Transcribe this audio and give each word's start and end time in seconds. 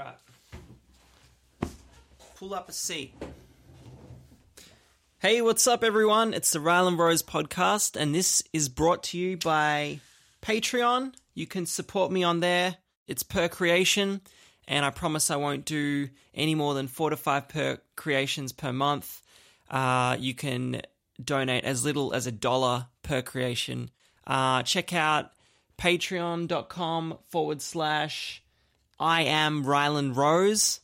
right. 0.00 1.70
Pull 2.36 2.54
up 2.54 2.68
a 2.68 2.72
seat. 2.72 3.14
Hey, 5.18 5.42
what's 5.42 5.66
up, 5.66 5.84
everyone? 5.84 6.32
It's 6.32 6.52
the 6.52 6.60
Ryland 6.60 6.98
Rose 6.98 7.22
podcast, 7.22 7.96
and 8.00 8.14
this 8.14 8.42
is 8.52 8.70
brought 8.70 9.02
to 9.04 9.18
you 9.18 9.36
by 9.36 10.00
Patreon. 10.40 11.12
You 11.34 11.46
can 11.46 11.66
support 11.66 12.10
me 12.10 12.22
on 12.22 12.40
there. 12.40 12.76
It's 13.06 13.22
per 13.22 13.48
creation, 13.48 14.22
and 14.66 14.86
I 14.86 14.90
promise 14.90 15.30
I 15.30 15.36
won't 15.36 15.66
do 15.66 16.08
any 16.34 16.54
more 16.54 16.72
than 16.72 16.88
four 16.88 17.10
to 17.10 17.16
five 17.16 17.48
per 17.48 17.78
creations 17.96 18.52
per 18.52 18.72
month. 18.72 19.20
Uh, 19.68 20.16
you 20.18 20.32
can 20.32 20.80
donate 21.22 21.64
as 21.64 21.84
little 21.84 22.14
as 22.14 22.26
a 22.26 22.32
dollar 22.32 22.86
per 23.02 23.20
creation. 23.20 23.90
Uh, 24.26 24.62
check 24.62 24.94
out 24.94 25.32
patreon.com 25.76 27.18
forward 27.28 27.60
slash 27.60 28.42
I 29.00 29.22
am 29.22 29.64
Ryland 29.64 30.16
Rose. 30.16 30.80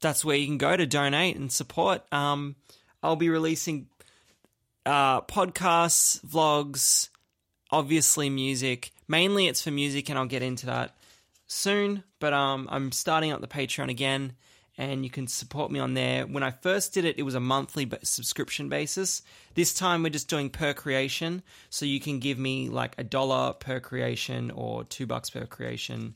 That's 0.00 0.24
where 0.24 0.36
you 0.36 0.46
can 0.46 0.58
go 0.58 0.76
to 0.76 0.86
donate 0.86 1.36
and 1.36 1.50
support. 1.50 2.02
Um, 2.12 2.54
I'll 3.02 3.16
be 3.16 3.30
releasing 3.30 3.88
uh, 4.86 5.22
podcasts, 5.22 6.24
vlogs, 6.24 7.08
obviously 7.72 8.30
music. 8.30 8.92
Mainly 9.08 9.48
it's 9.48 9.62
for 9.62 9.72
music, 9.72 10.08
and 10.08 10.16
I'll 10.16 10.26
get 10.26 10.42
into 10.42 10.66
that 10.66 10.96
soon. 11.48 12.04
But 12.20 12.32
um, 12.32 12.68
I'm 12.70 12.92
starting 12.92 13.32
up 13.32 13.40
the 13.40 13.48
Patreon 13.48 13.90
again, 13.90 14.34
and 14.76 15.02
you 15.02 15.10
can 15.10 15.26
support 15.26 15.72
me 15.72 15.80
on 15.80 15.94
there. 15.94 16.28
When 16.28 16.44
I 16.44 16.52
first 16.52 16.94
did 16.94 17.04
it, 17.04 17.18
it 17.18 17.24
was 17.24 17.34
a 17.34 17.40
monthly 17.40 17.90
subscription 18.04 18.68
basis. 18.68 19.22
This 19.54 19.74
time 19.74 20.04
we're 20.04 20.10
just 20.10 20.28
doing 20.28 20.48
per 20.48 20.74
creation, 20.74 21.42
so 21.70 21.86
you 21.86 21.98
can 21.98 22.20
give 22.20 22.38
me 22.38 22.68
like 22.68 22.94
a 22.98 23.04
dollar 23.04 23.52
per 23.54 23.80
creation 23.80 24.52
or 24.52 24.84
two 24.84 25.06
bucks 25.06 25.30
per 25.30 25.44
creation. 25.44 26.14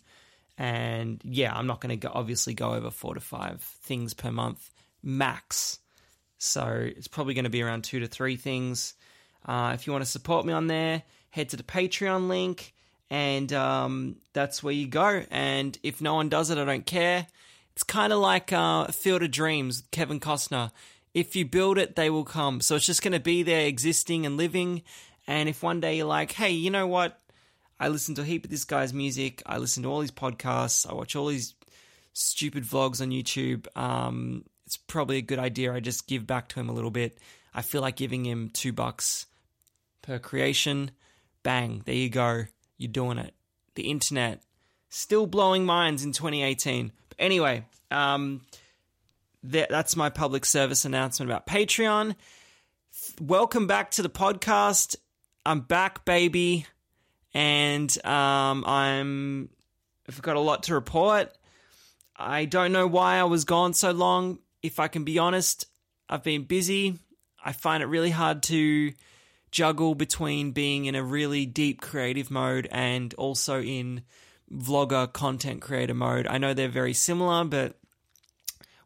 And 0.58 1.20
yeah, 1.24 1.54
I'm 1.54 1.66
not 1.66 1.80
going 1.80 1.98
to 1.98 2.10
obviously 2.10 2.54
go 2.54 2.74
over 2.74 2.90
four 2.90 3.14
to 3.14 3.20
five 3.20 3.60
things 3.60 4.14
per 4.14 4.30
month 4.30 4.70
max. 5.02 5.78
So 6.38 6.66
it's 6.66 7.08
probably 7.08 7.34
going 7.34 7.44
to 7.44 7.50
be 7.50 7.62
around 7.62 7.84
two 7.84 8.00
to 8.00 8.06
three 8.06 8.36
things. 8.36 8.94
Uh, 9.46 9.72
if 9.74 9.86
you 9.86 9.92
want 9.92 10.04
to 10.04 10.10
support 10.10 10.44
me 10.44 10.52
on 10.52 10.66
there, 10.66 11.02
head 11.30 11.48
to 11.50 11.56
the 11.56 11.62
Patreon 11.62 12.28
link, 12.28 12.74
and 13.10 13.52
um, 13.52 14.16
that's 14.32 14.62
where 14.62 14.74
you 14.74 14.86
go. 14.86 15.24
And 15.30 15.76
if 15.82 16.00
no 16.00 16.14
one 16.14 16.28
does 16.28 16.50
it, 16.50 16.58
I 16.58 16.64
don't 16.64 16.86
care. 16.86 17.26
It's 17.72 17.82
kind 17.82 18.12
of 18.12 18.20
like 18.20 18.52
uh, 18.52 18.86
Field 18.88 19.22
of 19.22 19.30
Dreams, 19.30 19.82
Kevin 19.90 20.20
Costner. 20.20 20.70
If 21.14 21.36
you 21.36 21.44
build 21.44 21.78
it, 21.78 21.96
they 21.96 22.10
will 22.10 22.24
come. 22.24 22.60
So 22.60 22.76
it's 22.76 22.86
just 22.86 23.02
going 23.02 23.12
to 23.12 23.20
be 23.20 23.42
there, 23.42 23.66
existing 23.66 24.26
and 24.26 24.36
living. 24.36 24.82
And 25.26 25.48
if 25.48 25.62
one 25.62 25.80
day 25.80 25.96
you're 25.96 26.06
like, 26.06 26.32
hey, 26.32 26.50
you 26.50 26.70
know 26.70 26.86
what? 26.86 27.18
I 27.82 27.88
listen 27.88 28.14
to 28.14 28.22
a 28.22 28.24
heap 28.24 28.44
of 28.44 28.50
this 28.52 28.62
guy's 28.62 28.94
music. 28.94 29.42
I 29.44 29.58
listen 29.58 29.82
to 29.82 29.88
all 29.88 30.02
his 30.02 30.12
podcasts. 30.12 30.88
I 30.88 30.94
watch 30.94 31.16
all 31.16 31.26
his 31.26 31.54
stupid 32.12 32.62
vlogs 32.62 33.00
on 33.00 33.10
YouTube. 33.10 33.66
Um, 33.76 34.44
it's 34.66 34.76
probably 34.76 35.16
a 35.16 35.22
good 35.22 35.40
idea. 35.40 35.74
I 35.74 35.80
just 35.80 36.06
give 36.06 36.24
back 36.24 36.46
to 36.50 36.60
him 36.60 36.68
a 36.68 36.72
little 36.72 36.92
bit. 36.92 37.18
I 37.52 37.62
feel 37.62 37.80
like 37.80 37.96
giving 37.96 38.24
him 38.24 38.50
two 38.50 38.72
bucks 38.72 39.26
per 40.00 40.20
creation. 40.20 40.92
Bang, 41.42 41.82
there 41.84 41.96
you 41.96 42.08
go. 42.08 42.44
You're 42.78 42.92
doing 42.92 43.18
it. 43.18 43.34
The 43.74 43.90
internet 43.90 44.44
still 44.88 45.26
blowing 45.26 45.64
minds 45.64 46.04
in 46.04 46.12
2018. 46.12 46.92
But 47.08 47.16
anyway, 47.18 47.64
um, 47.90 48.42
that, 49.42 49.70
that's 49.70 49.96
my 49.96 50.08
public 50.08 50.44
service 50.44 50.84
announcement 50.84 51.32
about 51.32 51.48
Patreon. 51.48 52.14
Welcome 53.20 53.66
back 53.66 53.90
to 53.92 54.02
the 54.02 54.08
podcast. 54.08 54.94
I'm 55.44 55.62
back, 55.62 56.04
baby, 56.04 56.66
and 57.34 58.04
um, 58.04 58.64
I'm. 58.64 59.48
I've 60.08 60.20
got 60.20 60.36
a 60.36 60.40
lot 60.40 60.64
to 60.64 60.74
report. 60.74 61.32
I 62.16 62.44
don't 62.44 62.72
know 62.72 62.86
why 62.86 63.16
I 63.16 63.24
was 63.24 63.44
gone 63.44 63.72
so 63.72 63.92
long. 63.92 64.38
If 64.62 64.80
I 64.80 64.88
can 64.88 65.04
be 65.04 65.18
honest, 65.18 65.66
I've 66.08 66.24
been 66.24 66.44
busy. 66.44 66.98
I 67.44 67.52
find 67.52 67.82
it 67.82 67.86
really 67.86 68.10
hard 68.10 68.42
to 68.44 68.92
juggle 69.50 69.94
between 69.94 70.52
being 70.52 70.86
in 70.86 70.94
a 70.94 71.02
really 71.02 71.46
deep 71.46 71.80
creative 71.80 72.30
mode 72.30 72.68
and 72.70 73.14
also 73.14 73.62
in 73.62 74.02
vlogger 74.52 75.12
content 75.12 75.62
creator 75.62 75.94
mode. 75.94 76.26
I 76.26 76.38
know 76.38 76.54
they're 76.54 76.68
very 76.68 76.94
similar, 76.94 77.44
but 77.44 77.78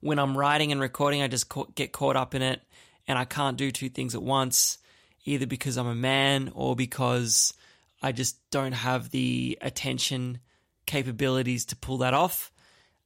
when 0.00 0.18
I'm 0.18 0.36
writing 0.36 0.72
and 0.72 0.80
recording, 0.80 1.22
I 1.22 1.28
just 1.28 1.50
get 1.74 1.92
caught 1.92 2.16
up 2.16 2.34
in 2.34 2.42
it 2.42 2.62
and 3.08 3.18
I 3.18 3.24
can't 3.24 3.56
do 3.56 3.70
two 3.70 3.88
things 3.88 4.14
at 4.14 4.22
once, 4.22 4.78
either 5.24 5.46
because 5.46 5.76
I'm 5.76 5.86
a 5.86 5.94
man 5.94 6.52
or 6.54 6.76
because 6.76 7.54
I 8.02 8.12
just 8.12 8.38
don't 8.50 8.72
have 8.72 9.10
the 9.10 9.58
attention 9.60 10.38
capabilities 10.86 11.64
to 11.66 11.76
pull 11.76 11.98
that 11.98 12.14
off. 12.14 12.52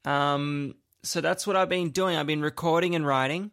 Um, 0.04 0.74
so 1.02 1.20
that's 1.20 1.46
what 1.46 1.56
I've 1.56 1.68
been 1.68 1.90
doing. 1.90 2.16
I've 2.16 2.26
been 2.26 2.42
recording 2.42 2.94
and 2.94 3.06
writing. 3.06 3.50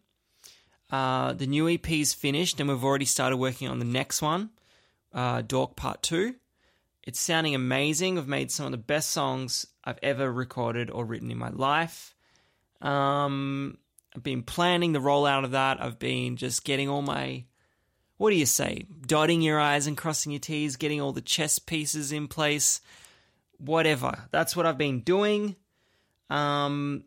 Uh, 0.90 1.34
the 1.34 1.48
new 1.48 1.70
EP 1.70 1.90
is 1.92 2.14
finished, 2.14 2.60
and 2.60 2.70
we've 2.70 2.84
already 2.84 3.06
started 3.06 3.38
working 3.38 3.68
on 3.68 3.80
the 3.80 3.86
next 3.86 4.22
one, 4.22 4.50
uh, 5.14 5.42
Dork 5.42 5.76
Part 5.76 6.02
2. 6.04 6.36
It's 7.04 7.20
sounding 7.20 7.56
amazing. 7.56 8.18
I've 8.18 8.28
made 8.28 8.52
some 8.52 8.66
of 8.66 8.72
the 8.72 8.78
best 8.78 9.12
songs 9.12 9.66
I've 9.84 10.00
ever 10.04 10.32
recorded 10.32 10.90
or 10.90 11.06
written 11.06 11.32
in 11.32 11.38
my 11.38 11.50
life. 11.50 12.14
Um, 12.82 13.78
I've 14.16 14.24
been 14.24 14.44
planning 14.44 14.94
the 14.94 15.00
rollout 15.00 15.46
of 15.46 15.52
that. 15.52 15.82
I've 15.82 16.00
been 16.00 16.36
just 16.36 16.66
getting 16.66 16.90
all 16.90 17.02
my, 17.02 17.46
what 18.18 18.32
do 18.32 18.36
you 18.36 18.46
say, 18.46 18.86
dotting 19.06 19.42
your 19.42 19.60
I's 19.60 19.88
and 19.88 19.98
crossing 19.98 20.32
your 20.32 20.40
T's, 20.40 20.76
getting 20.76 21.02
all 21.02 21.12
the 21.12 21.22
chess 21.22 21.60
pieces 21.60 22.12
in 22.12 22.28
place, 22.28 22.82
whatever. 23.58 24.28
That's 24.32 24.56
what 24.56 24.66
I've 24.66 24.78
been 24.78 25.02
doing. 25.02 25.56
Um, 26.30 27.04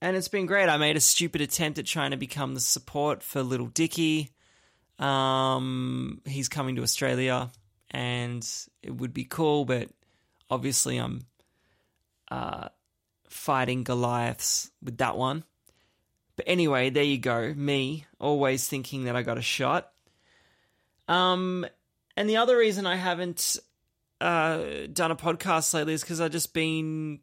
and 0.00 0.16
it's 0.16 0.28
been 0.28 0.46
great. 0.46 0.68
I 0.68 0.76
made 0.76 0.96
a 0.96 1.00
stupid 1.00 1.40
attempt 1.40 1.78
at 1.78 1.86
trying 1.86 2.12
to 2.12 2.16
become 2.16 2.54
the 2.54 2.60
support 2.60 3.22
for 3.22 3.42
Lil 3.42 3.66
Dicky. 3.66 4.30
Um, 4.98 6.20
he's 6.24 6.48
coming 6.48 6.76
to 6.76 6.82
Australia 6.82 7.50
and 7.90 8.48
it 8.82 8.94
would 8.94 9.12
be 9.12 9.24
cool, 9.24 9.64
but 9.64 9.88
obviously 10.48 10.98
I'm 10.98 11.22
uh, 12.30 12.68
fighting 13.28 13.82
Goliaths 13.82 14.70
with 14.82 14.98
that 14.98 15.16
one. 15.16 15.44
But 16.36 16.46
anyway, 16.48 16.90
there 16.90 17.04
you 17.04 17.18
go. 17.18 17.52
Me 17.54 18.06
always 18.20 18.68
thinking 18.68 19.04
that 19.04 19.16
I 19.16 19.22
got 19.22 19.38
a 19.38 19.42
shot. 19.42 19.90
Um, 21.08 21.66
and 22.16 22.28
the 22.28 22.38
other 22.38 22.56
reason 22.56 22.86
I 22.86 22.96
haven't 22.96 23.58
uh, 24.20 24.62
done 24.92 25.10
a 25.10 25.16
podcast 25.16 25.72
lately 25.74 25.94
is 25.94 26.02
because 26.02 26.20
I've 26.20 26.32
just 26.32 26.54
been 26.54 27.20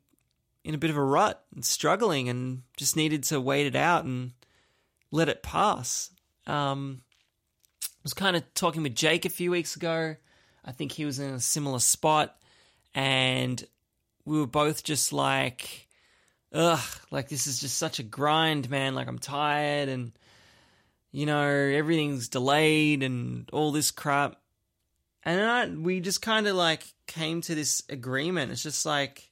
in 0.64 0.76
a 0.76 0.78
bit 0.78 0.90
of 0.90 0.98
a 0.98 1.04
rut 1.04 1.44
and 1.56 1.66
struggling 1.66 2.30
and 2.30 2.64
just 2.78 2.96
needed 2.96 3.24
to 3.24 3.42
wait 3.42 3.68
it 3.68 3.76
out 3.76 4.06
and 4.06 4.34
let 5.10 5.30
it 5.30 5.42
pass. 5.44 6.12
Um, 6.46 7.02
I 7.84 8.04
was 8.04 8.14
kind 8.14 8.36
of 8.36 8.54
talking 8.54 8.84
with 8.84 8.96
Jake 8.96 9.26
a 9.26 9.30
few 9.30 9.52
weeks 9.52 9.76
ago 9.76 10.16
I 10.64 10.72
think 10.72 10.92
he 10.92 11.06
was 11.06 11.20
in 11.20 11.34
a 11.34 11.40
similar 11.40 11.80
spot, 11.80 12.38
and 12.94 13.64
we 14.26 14.40
were 14.40 14.48
both 14.48 14.84
just 14.84 15.12
like, 15.12 15.88
ugh, 16.54 16.84
like 17.10 17.30
this 17.30 17.48
is 17.48 17.60
just 17.60 17.78
such 17.78 18.00
a 18.00 18.04
grind, 18.04 18.70
man. 18.70 18.94
Like 18.94 19.08
I'm 19.08 19.20
tired, 19.20 19.90
and 19.90 20.12
you 21.12 21.26
know 21.26 21.48
everything's 21.48 22.30
delayed 22.30 23.04
and 23.04 23.50
all 23.52 23.72
this 23.72 23.92
crap. 23.92 24.38
And 25.24 25.42
I, 25.42 25.68
we 25.68 26.00
just 26.00 26.22
kind 26.22 26.48
of 26.48 26.56
like 26.56 26.84
came 27.08 27.42
to 27.42 27.54
this 27.54 27.84
agreement. 27.90 28.52
It's 28.52 28.64
just 28.64 28.86
like, 28.86 29.30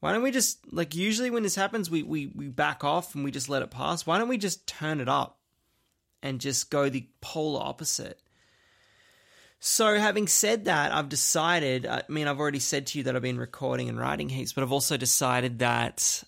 why 0.00 0.12
don't 0.12 0.22
we 0.22 0.30
just 0.30 0.72
like 0.72 0.94
usually 0.94 1.30
when 1.30 1.42
this 1.42 1.54
happens, 1.54 1.90
we 1.90 2.02
we 2.02 2.26
we 2.34 2.48
back 2.48 2.84
off 2.84 3.14
and 3.14 3.24
we 3.24 3.30
just 3.30 3.48
let 3.48 3.62
it 3.62 3.70
pass. 3.70 4.06
Why 4.06 4.18
don't 4.18 4.28
we 4.28 4.38
just 4.38 4.66
turn 4.66 5.00
it 5.00 5.08
up 5.08 5.38
and 6.22 6.40
just 6.40 6.70
go 6.70 6.88
the 6.88 7.08
polar 7.20 7.62
opposite? 7.62 8.20
So, 9.66 9.98
having 9.98 10.28
said 10.28 10.66
that, 10.66 10.92
I've 10.92 11.08
decided. 11.08 11.86
I 11.86 12.02
mean, 12.08 12.28
I've 12.28 12.38
already 12.38 12.58
said 12.58 12.86
to 12.88 12.98
you 12.98 13.04
that 13.04 13.16
I've 13.16 13.22
been 13.22 13.38
recording 13.38 13.88
and 13.88 13.98
writing 13.98 14.28
heaps, 14.28 14.52
but 14.52 14.62
I've 14.62 14.72
also 14.72 14.98
decided 14.98 15.60
that, 15.60 16.22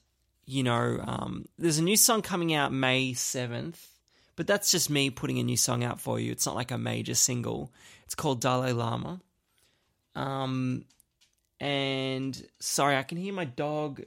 you 0.46 0.62
know, 0.62 0.98
um, 1.06 1.44
there's 1.58 1.76
a 1.76 1.82
new 1.82 1.98
song 1.98 2.22
coming 2.22 2.54
out 2.54 2.72
May 2.72 3.12
7th, 3.12 3.76
but 4.36 4.46
that's 4.46 4.70
just 4.70 4.90
me 4.90 5.10
putting 5.10 5.38
a 5.38 5.42
new 5.42 5.56
song 5.56 5.82
out 5.82 6.00
for 6.00 6.20
you. 6.20 6.30
It's 6.30 6.46
not 6.46 6.54
like 6.54 6.70
a 6.70 6.78
major 6.78 7.14
single. 7.14 7.72
It's 8.04 8.14
called 8.14 8.40
Dalai 8.40 8.72
Lama. 8.72 9.20
Um, 10.14 10.84
and 11.58 12.46
sorry, 12.60 12.96
I 12.96 13.02
can 13.02 13.18
hear 13.18 13.32
my 13.32 13.46
dog. 13.46 14.02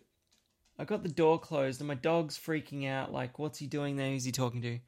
I 0.77 0.85
got 0.85 1.03
the 1.03 1.09
door 1.09 1.39
closed 1.39 1.81
and 1.81 1.87
my 1.87 1.95
dog's 1.95 2.37
freaking 2.37 2.87
out. 2.87 3.11
Like, 3.11 3.39
what's 3.39 3.59
he 3.59 3.67
doing 3.67 3.97
there? 3.97 4.11
Who's 4.11 4.23
he 4.23 4.31
talking 4.31 4.61
to? 4.61 4.79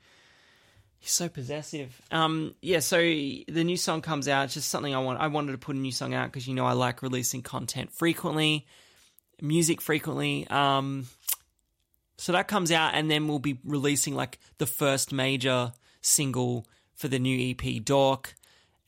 He's 0.99 1.11
so 1.11 1.27
possessive. 1.27 1.99
Um, 2.11 2.53
yeah. 2.61 2.79
So 2.79 2.97
the 2.99 3.63
new 3.63 3.77
song 3.77 4.01
comes 4.01 4.27
out. 4.27 4.45
It's 4.45 4.53
just 4.53 4.69
something 4.69 4.93
I 4.93 4.99
want. 4.99 5.19
I 5.19 5.27
wanted 5.27 5.53
to 5.53 5.57
put 5.57 5.75
a 5.75 5.79
new 5.79 5.91
song 5.91 6.13
out 6.13 6.31
because 6.31 6.47
you 6.47 6.53
know 6.53 6.65
I 6.65 6.73
like 6.73 7.01
releasing 7.01 7.41
content 7.41 7.91
frequently, 7.91 8.67
music 9.41 9.81
frequently. 9.81 10.47
Um, 10.47 11.07
so 12.21 12.33
that 12.33 12.47
comes 12.47 12.71
out, 12.71 12.93
and 12.93 13.09
then 13.09 13.27
we'll 13.27 13.39
be 13.39 13.57
releasing 13.63 14.13
like 14.13 14.37
the 14.59 14.67
first 14.67 15.11
major 15.11 15.73
single 16.01 16.67
for 16.93 17.07
the 17.07 17.17
new 17.17 17.49
EP, 17.49 17.83
Dork, 17.83 18.35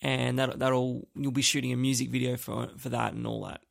and 0.03 0.38
that 0.38 0.59
that'll 0.59 1.07
you'll 1.15 1.31
be 1.31 1.41
shooting 1.41 1.74
a 1.74 1.75
music 1.75 2.09
video 2.09 2.38
for 2.38 2.69
for 2.77 2.89
that 2.89 3.13
and 3.13 3.25
all 3.25 3.45
that, 3.45 3.62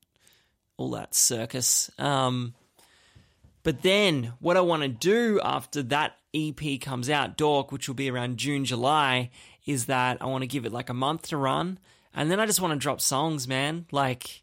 all 0.77 0.91
that 0.91 1.15
circus. 1.15 1.91
Um, 1.97 2.55
But 3.63 3.83
then 3.83 4.33
what 4.41 4.57
I 4.57 4.61
want 4.63 4.83
to 4.83 4.89
do 4.89 5.41
after 5.43 5.83
that 5.85 6.17
EP 6.35 6.81
comes 6.81 7.09
out, 7.09 7.37
Dork, 7.37 7.71
which 7.71 7.89
will 7.89 7.95
be 7.95 8.11
around 8.11 8.39
June, 8.39 8.65
July, 8.65 9.31
is 9.67 9.87
that 9.87 10.21
I 10.21 10.27
want 10.27 10.43
to 10.43 10.49
give 10.49 10.67
it 10.67 10.73
like 10.73 10.91
a 10.91 10.95
month 10.95 11.29
to 11.29 11.37
run. 11.37 11.79
And 12.15 12.31
then 12.31 12.41
I 12.41 12.47
just 12.47 12.61
want 12.61 12.73
to 12.73 12.79
drop 12.79 13.01
songs, 13.01 13.47
man. 13.47 13.87
Like, 13.93 14.43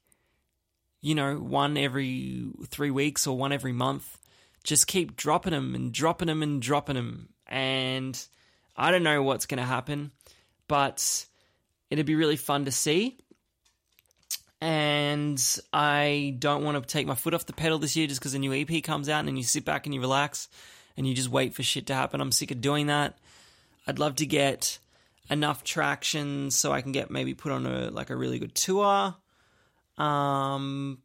you 1.01 1.15
know, 1.15 1.35
one 1.35 1.77
every 1.77 2.45
three 2.67 2.91
weeks 2.91 3.27
or 3.27 3.37
one 3.37 3.51
every 3.51 3.73
month. 3.73 4.17
Just 4.69 4.85
keep 4.85 5.15
dropping 5.15 5.51
them 5.51 5.73
and 5.73 5.91
dropping 5.91 6.27
them 6.27 6.43
and 6.43 6.61
dropping 6.61 6.93
them. 6.93 7.29
And 7.47 8.23
I 8.77 8.91
don't 8.91 9.01
know 9.01 9.23
what's 9.23 9.47
going 9.47 9.57
to 9.57 9.65
happen, 9.65 10.11
but 10.67 11.25
it'd 11.89 12.05
be 12.05 12.13
really 12.13 12.35
fun 12.35 12.65
to 12.65 12.71
see. 12.71 13.17
And 14.61 15.43
I 15.73 16.35
don't 16.37 16.63
want 16.63 16.79
to 16.79 16.87
take 16.87 17.07
my 17.07 17.15
foot 17.15 17.33
off 17.33 17.47
the 17.47 17.53
pedal 17.53 17.79
this 17.79 17.95
year 17.95 18.05
just 18.05 18.19
because 18.21 18.35
a 18.35 18.39
new 18.39 18.53
EP 18.53 18.83
comes 18.83 19.09
out 19.09 19.17
and 19.17 19.27
then 19.27 19.37
you 19.37 19.41
sit 19.43 19.65
back 19.65 19.87
and 19.87 19.95
you 19.95 20.01
relax 20.01 20.49
and 20.95 21.07
you 21.07 21.15
just 21.15 21.29
wait 21.29 21.55
for 21.55 21.63
shit 21.63 21.87
to 21.87 21.95
happen. 21.95 22.21
I'm 22.21 22.31
sick 22.31 22.51
of 22.51 22.61
doing 22.61 22.85
that. 22.87 23.17
I'd 23.87 23.97
love 23.97 24.17
to 24.17 24.27
get 24.27 24.77
enough 25.31 25.63
traction 25.63 26.51
so 26.51 26.71
I 26.71 26.81
can 26.81 26.91
get 26.91 27.09
maybe 27.09 27.33
put 27.33 27.51
on 27.51 27.65
a 27.65 27.89
like 27.89 28.11
a 28.11 28.15
really 28.15 28.37
good 28.37 28.53
tour. 28.53 29.15
Um 29.97 30.99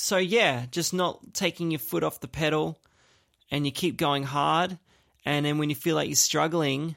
so 0.00 0.16
yeah, 0.16 0.64
just 0.70 0.94
not 0.94 1.34
taking 1.34 1.70
your 1.70 1.78
foot 1.78 2.02
off 2.02 2.20
the 2.20 2.26
pedal 2.26 2.80
and 3.50 3.66
you 3.66 3.70
keep 3.70 3.98
going 3.98 4.22
hard 4.22 4.78
and 5.26 5.44
then 5.44 5.58
when 5.58 5.68
you 5.68 5.76
feel 5.76 5.94
like 5.94 6.08
you're 6.08 6.16
struggling 6.16 6.96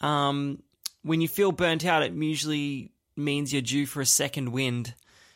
um 0.00 0.62
when 1.02 1.20
you 1.20 1.28
feel 1.28 1.52
burnt 1.52 1.84
out 1.84 2.02
it 2.02 2.12
usually 2.12 2.92
means 3.14 3.52
you're 3.52 3.60
due 3.60 3.84
for 3.84 4.00
a 4.00 4.06
second 4.06 4.52
wind. 4.52 4.94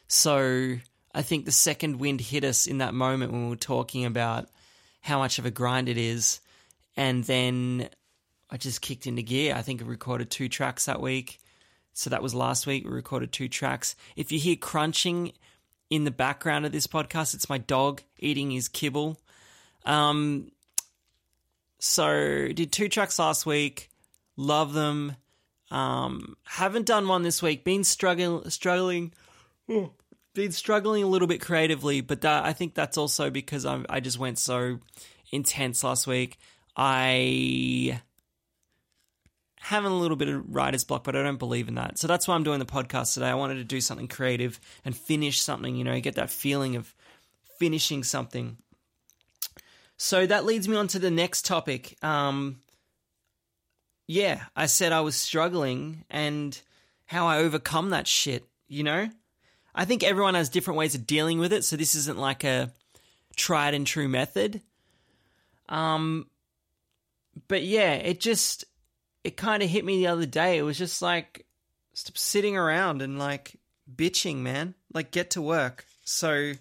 So 0.08 0.76
I 1.14 1.20
think 1.20 1.44
the 1.44 1.52
second 1.52 2.00
wind 2.00 2.22
hit 2.22 2.42
us 2.42 2.66
in 2.66 2.78
that 2.78 2.94
moment 2.94 3.32
when 3.32 3.44
we 3.44 3.50
were 3.50 3.56
talking 3.56 4.06
about 4.06 4.48
how 5.02 5.18
much 5.18 5.38
of 5.38 5.44
a 5.44 5.50
grind 5.50 5.90
it 5.90 5.98
is 5.98 6.40
and 6.96 7.22
then 7.24 7.90
I 8.50 8.56
just 8.56 8.80
kicked 8.80 9.06
into 9.06 9.20
gear. 9.20 9.54
I 9.54 9.60
think 9.60 9.82
I 9.82 9.84
recorded 9.84 10.30
two 10.30 10.48
tracks 10.48 10.86
that 10.86 11.02
week. 11.02 11.38
So 11.92 12.08
that 12.10 12.22
was 12.22 12.34
last 12.34 12.66
week. 12.66 12.84
We 12.84 12.90
recorded 12.90 13.30
two 13.30 13.48
tracks. 13.48 13.94
If 14.16 14.32
you 14.32 14.38
hear 14.38 14.56
crunching 14.56 15.32
in 15.94 16.02
the 16.02 16.10
background 16.10 16.66
of 16.66 16.72
this 16.72 16.88
podcast, 16.88 17.34
it's 17.34 17.48
my 17.48 17.58
dog 17.58 18.02
eating 18.18 18.50
his 18.50 18.66
kibble. 18.66 19.16
Um, 19.84 20.50
so 21.78 22.48
did 22.52 22.72
two 22.72 22.88
tracks 22.88 23.16
last 23.20 23.46
week. 23.46 23.90
Love 24.36 24.72
them. 24.72 25.14
Um, 25.70 26.36
haven't 26.42 26.86
done 26.86 27.06
one 27.06 27.22
this 27.22 27.40
week. 27.40 27.62
Been 27.62 27.84
struggling, 27.84 28.50
struggling, 28.50 29.12
been 30.34 30.50
struggling 30.50 31.04
a 31.04 31.06
little 31.06 31.28
bit 31.28 31.40
creatively, 31.40 32.00
but 32.00 32.22
that, 32.22 32.44
I 32.44 32.52
think 32.52 32.74
that's 32.74 32.98
also 32.98 33.30
because 33.30 33.64
I, 33.64 33.84
I 33.88 34.00
just 34.00 34.18
went 34.18 34.40
so 34.40 34.80
intense 35.30 35.84
last 35.84 36.08
week. 36.08 36.38
I 36.76 38.00
having 39.64 39.90
a 39.90 39.96
little 39.96 40.16
bit 40.16 40.28
of 40.28 40.54
writer's 40.54 40.84
block, 40.84 41.04
but 41.04 41.16
I 41.16 41.22
don't 41.22 41.38
believe 41.38 41.68
in 41.68 41.76
that. 41.76 41.98
So 41.98 42.06
that's 42.06 42.28
why 42.28 42.34
I'm 42.34 42.42
doing 42.42 42.58
the 42.58 42.66
podcast 42.66 43.14
today. 43.14 43.30
I 43.30 43.34
wanted 43.34 43.54
to 43.54 43.64
do 43.64 43.80
something 43.80 44.08
creative 44.08 44.60
and 44.84 44.94
finish 44.94 45.40
something, 45.40 45.74
you 45.74 45.84
know, 45.84 45.98
get 46.00 46.16
that 46.16 46.28
feeling 46.28 46.76
of 46.76 46.94
finishing 47.58 48.04
something. 48.04 48.58
So 49.96 50.26
that 50.26 50.44
leads 50.44 50.68
me 50.68 50.76
on 50.76 50.88
to 50.88 50.98
the 50.98 51.10
next 51.10 51.46
topic. 51.46 51.96
Um, 52.04 52.60
yeah, 54.06 54.42
I 54.54 54.66
said 54.66 54.92
I 54.92 55.00
was 55.00 55.16
struggling 55.16 56.04
and 56.10 56.60
how 57.06 57.26
I 57.26 57.38
overcome 57.38 57.88
that 57.90 58.06
shit, 58.06 58.44
you 58.68 58.82
know? 58.82 59.08
I 59.74 59.86
think 59.86 60.04
everyone 60.04 60.34
has 60.34 60.50
different 60.50 60.76
ways 60.76 60.94
of 60.94 61.06
dealing 61.06 61.38
with 61.38 61.54
it, 61.54 61.64
so 61.64 61.76
this 61.76 61.94
isn't 61.94 62.18
like 62.18 62.44
a 62.44 62.70
tried 63.34 63.72
and 63.72 63.86
true 63.86 64.08
method. 64.08 64.60
Um, 65.70 66.26
but 67.48 67.62
yeah, 67.62 67.94
it 67.94 68.20
just 68.20 68.66
it 69.24 69.38
kind 69.38 69.62
of 69.62 69.70
hit 69.70 69.84
me 69.84 69.96
the 69.96 70.06
other 70.06 70.26
day. 70.26 70.58
It 70.58 70.62
was 70.62 70.78
just 70.78 71.00
like 71.00 71.46
stop 71.94 72.18
sitting 72.18 72.56
around 72.56 73.00
and 73.02 73.18
like 73.18 73.58
bitching, 73.92 74.36
man. 74.36 74.74
Like 74.92 75.10
get 75.10 75.30
to 75.30 75.42
work. 75.42 75.86
So 76.04 76.52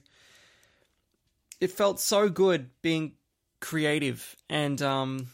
it 1.60 1.72
felt 1.72 2.00
so 2.00 2.30
good 2.30 2.70
being 2.82 3.14
creative 3.60 4.36
and 4.50 4.82
um 4.82 5.28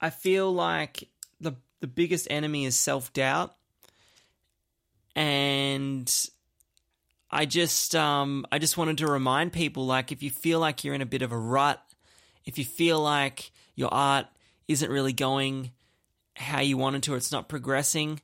I 0.00 0.10
feel 0.10 0.52
like 0.52 1.08
the 1.40 1.54
the 1.80 1.86
biggest 1.86 2.26
enemy 2.30 2.66
is 2.66 2.76
self-doubt. 2.76 3.54
And 5.16 6.12
I 7.30 7.46
just 7.46 7.94
um 7.94 8.46
I 8.50 8.58
just 8.58 8.76
wanted 8.76 8.98
to 8.98 9.06
remind 9.06 9.52
people 9.52 9.86
like 9.86 10.10
if 10.10 10.22
you 10.22 10.30
feel 10.30 10.58
like 10.60 10.84
you're 10.84 10.94
in 10.94 11.02
a 11.02 11.06
bit 11.06 11.22
of 11.22 11.32
a 11.32 11.38
rut, 11.38 11.82
if 12.46 12.58
you 12.58 12.64
feel 12.64 13.00
like 13.00 13.50
your 13.74 13.92
art 13.92 14.26
isn't 14.68 14.90
really 14.90 15.12
going 15.12 15.70
how 16.36 16.60
you 16.60 16.76
wanted 16.76 17.02
to 17.04 17.14
or 17.14 17.16
it's 17.16 17.32
not 17.32 17.48
progressing, 17.48 18.20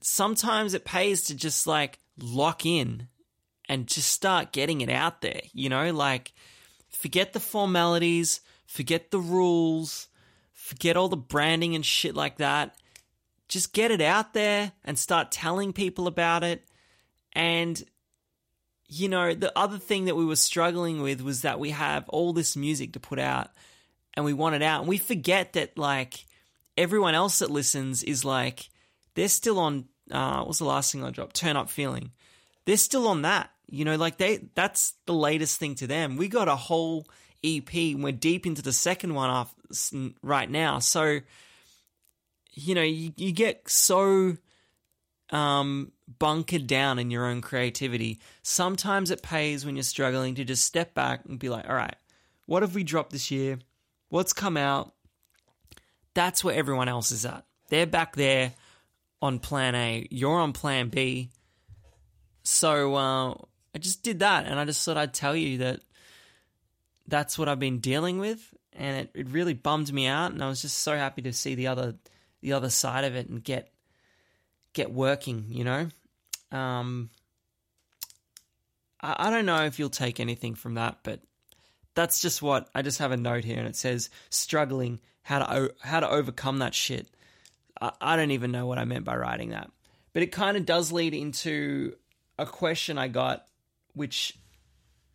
sometimes 0.00 0.74
it 0.74 0.84
pays 0.84 1.22
to 1.22 1.34
just 1.34 1.66
like 1.66 1.98
lock 2.18 2.66
in 2.66 3.08
and 3.68 3.86
just 3.86 4.08
start 4.08 4.52
getting 4.52 4.80
it 4.80 4.90
out 4.90 5.20
there, 5.20 5.40
you 5.52 5.68
know, 5.68 5.92
like 5.92 6.32
forget 6.90 7.32
the 7.32 7.40
formalities, 7.40 8.40
forget 8.66 9.10
the 9.10 9.20
rules, 9.20 10.08
forget 10.52 10.96
all 10.96 11.08
the 11.08 11.16
branding 11.16 11.74
and 11.74 11.84
shit 11.84 12.14
like 12.14 12.38
that. 12.38 12.74
Just 13.48 13.72
get 13.72 13.90
it 13.90 14.00
out 14.00 14.34
there 14.34 14.72
and 14.84 14.98
start 14.98 15.32
telling 15.32 15.72
people 15.72 16.06
about 16.06 16.44
it. 16.44 16.64
And, 17.32 17.82
you 18.86 19.08
know, 19.08 19.34
the 19.34 19.56
other 19.58 19.78
thing 19.78 20.04
that 20.04 20.16
we 20.16 20.24
were 20.24 20.36
struggling 20.36 21.02
with 21.02 21.20
was 21.20 21.42
that 21.42 21.58
we 21.58 21.70
have 21.70 22.08
all 22.08 22.32
this 22.32 22.56
music 22.56 22.92
to 22.92 23.00
put 23.00 23.18
out 23.18 23.50
and 24.14 24.24
we 24.24 24.32
want 24.32 24.54
it 24.54 24.62
out. 24.62 24.80
And 24.80 24.88
we 24.88 24.98
forget 24.98 25.54
that, 25.54 25.76
like, 25.78 26.26
everyone 26.80 27.14
else 27.14 27.40
that 27.40 27.50
listens 27.50 28.02
is 28.02 28.24
like 28.24 28.70
they're 29.14 29.28
still 29.28 29.58
on 29.58 29.84
uh 30.10 30.42
what's 30.42 30.58
the 30.58 30.64
last 30.64 30.90
thing 30.90 31.04
I 31.04 31.10
dropped? 31.10 31.36
Turn 31.36 31.56
up 31.56 31.70
feeling. 31.70 32.10
They're 32.64 32.76
still 32.78 33.06
on 33.06 33.22
that. 33.22 33.50
You 33.68 33.84
know, 33.84 33.96
like 33.96 34.16
they 34.16 34.48
that's 34.54 34.94
the 35.06 35.12
latest 35.12 35.60
thing 35.60 35.74
to 35.76 35.86
them. 35.86 36.16
We 36.16 36.28
got 36.28 36.48
a 36.48 36.56
whole 36.56 37.06
EP 37.44 37.72
and 37.72 38.02
we're 38.02 38.12
deep 38.12 38.46
into 38.46 38.62
the 38.62 38.72
second 38.72 39.14
one 39.14 39.30
off 39.30 39.54
right 40.22 40.50
now. 40.50 40.78
So 40.78 41.20
you 42.52 42.74
know, 42.74 42.82
you, 42.82 43.12
you 43.16 43.32
get 43.32 43.68
so 43.68 44.36
um 45.30 45.92
bunkered 46.18 46.66
down 46.66 46.98
in 46.98 47.10
your 47.10 47.26
own 47.26 47.42
creativity. 47.42 48.20
Sometimes 48.42 49.10
it 49.10 49.22
pays 49.22 49.66
when 49.66 49.76
you're 49.76 49.82
struggling 49.82 50.34
to 50.36 50.44
just 50.44 50.64
step 50.64 50.94
back 50.94 51.26
and 51.26 51.38
be 51.38 51.50
like, 51.50 51.68
"All 51.68 51.76
right, 51.76 51.94
what 52.46 52.62
have 52.62 52.74
we 52.74 52.84
dropped 52.84 53.12
this 53.12 53.30
year? 53.30 53.58
What's 54.08 54.32
come 54.32 54.56
out? 54.56 54.94
That's 56.14 56.42
where 56.42 56.54
everyone 56.54 56.88
else 56.88 57.12
is 57.12 57.24
at. 57.24 57.44
They're 57.68 57.86
back 57.86 58.16
there 58.16 58.52
on 59.22 59.38
plan 59.38 59.74
A. 59.74 60.06
You're 60.10 60.38
on 60.40 60.52
plan 60.52 60.88
B. 60.88 61.30
So 62.42 62.94
uh, 62.94 63.30
I 63.74 63.78
just 63.78 64.02
did 64.02 64.20
that, 64.20 64.46
and 64.46 64.58
I 64.58 64.64
just 64.64 64.84
thought 64.84 64.96
I'd 64.96 65.14
tell 65.14 65.36
you 65.36 65.58
that 65.58 65.80
that's 67.06 67.38
what 67.38 67.48
I've 67.48 67.58
been 67.58 67.78
dealing 67.78 68.18
with, 68.18 68.54
and 68.72 69.02
it, 69.02 69.10
it 69.14 69.28
really 69.28 69.54
bummed 69.54 69.92
me 69.92 70.06
out. 70.06 70.32
And 70.32 70.42
I 70.42 70.48
was 70.48 70.62
just 70.62 70.78
so 70.78 70.96
happy 70.96 71.22
to 71.22 71.32
see 71.32 71.54
the 71.54 71.68
other 71.68 71.94
the 72.40 72.54
other 72.54 72.70
side 72.70 73.04
of 73.04 73.14
it 73.14 73.28
and 73.28 73.42
get 73.42 73.72
get 74.72 74.92
working. 74.92 75.44
You 75.48 75.64
know, 75.64 75.88
um, 76.50 77.10
I, 79.00 79.28
I 79.28 79.30
don't 79.30 79.46
know 79.46 79.64
if 79.64 79.78
you'll 79.78 79.90
take 79.90 80.18
anything 80.18 80.54
from 80.54 80.74
that, 80.74 80.98
but 81.02 81.20
that's 81.94 82.20
just 82.20 82.42
what 82.42 82.68
I 82.74 82.82
just 82.82 82.98
have 82.98 83.12
a 83.12 83.16
note 83.16 83.44
here, 83.44 83.58
and 83.58 83.66
it 83.66 83.76
says 83.76 84.10
struggling 84.30 85.00
how 85.22 85.40
to 85.40 85.74
how 85.80 86.00
to 86.00 86.08
overcome 86.08 86.58
that 86.58 86.74
shit. 86.74 87.08
I, 87.80 87.92
I 88.00 88.16
don't 88.16 88.30
even 88.30 88.52
know 88.52 88.66
what 88.66 88.78
I 88.78 88.84
meant 88.84 89.04
by 89.04 89.16
writing 89.16 89.50
that, 89.50 89.70
but 90.12 90.22
it 90.22 90.32
kind 90.32 90.56
of 90.56 90.66
does 90.66 90.92
lead 90.92 91.14
into 91.14 91.94
a 92.38 92.46
question 92.46 92.98
I 92.98 93.08
got, 93.08 93.46
which 93.94 94.36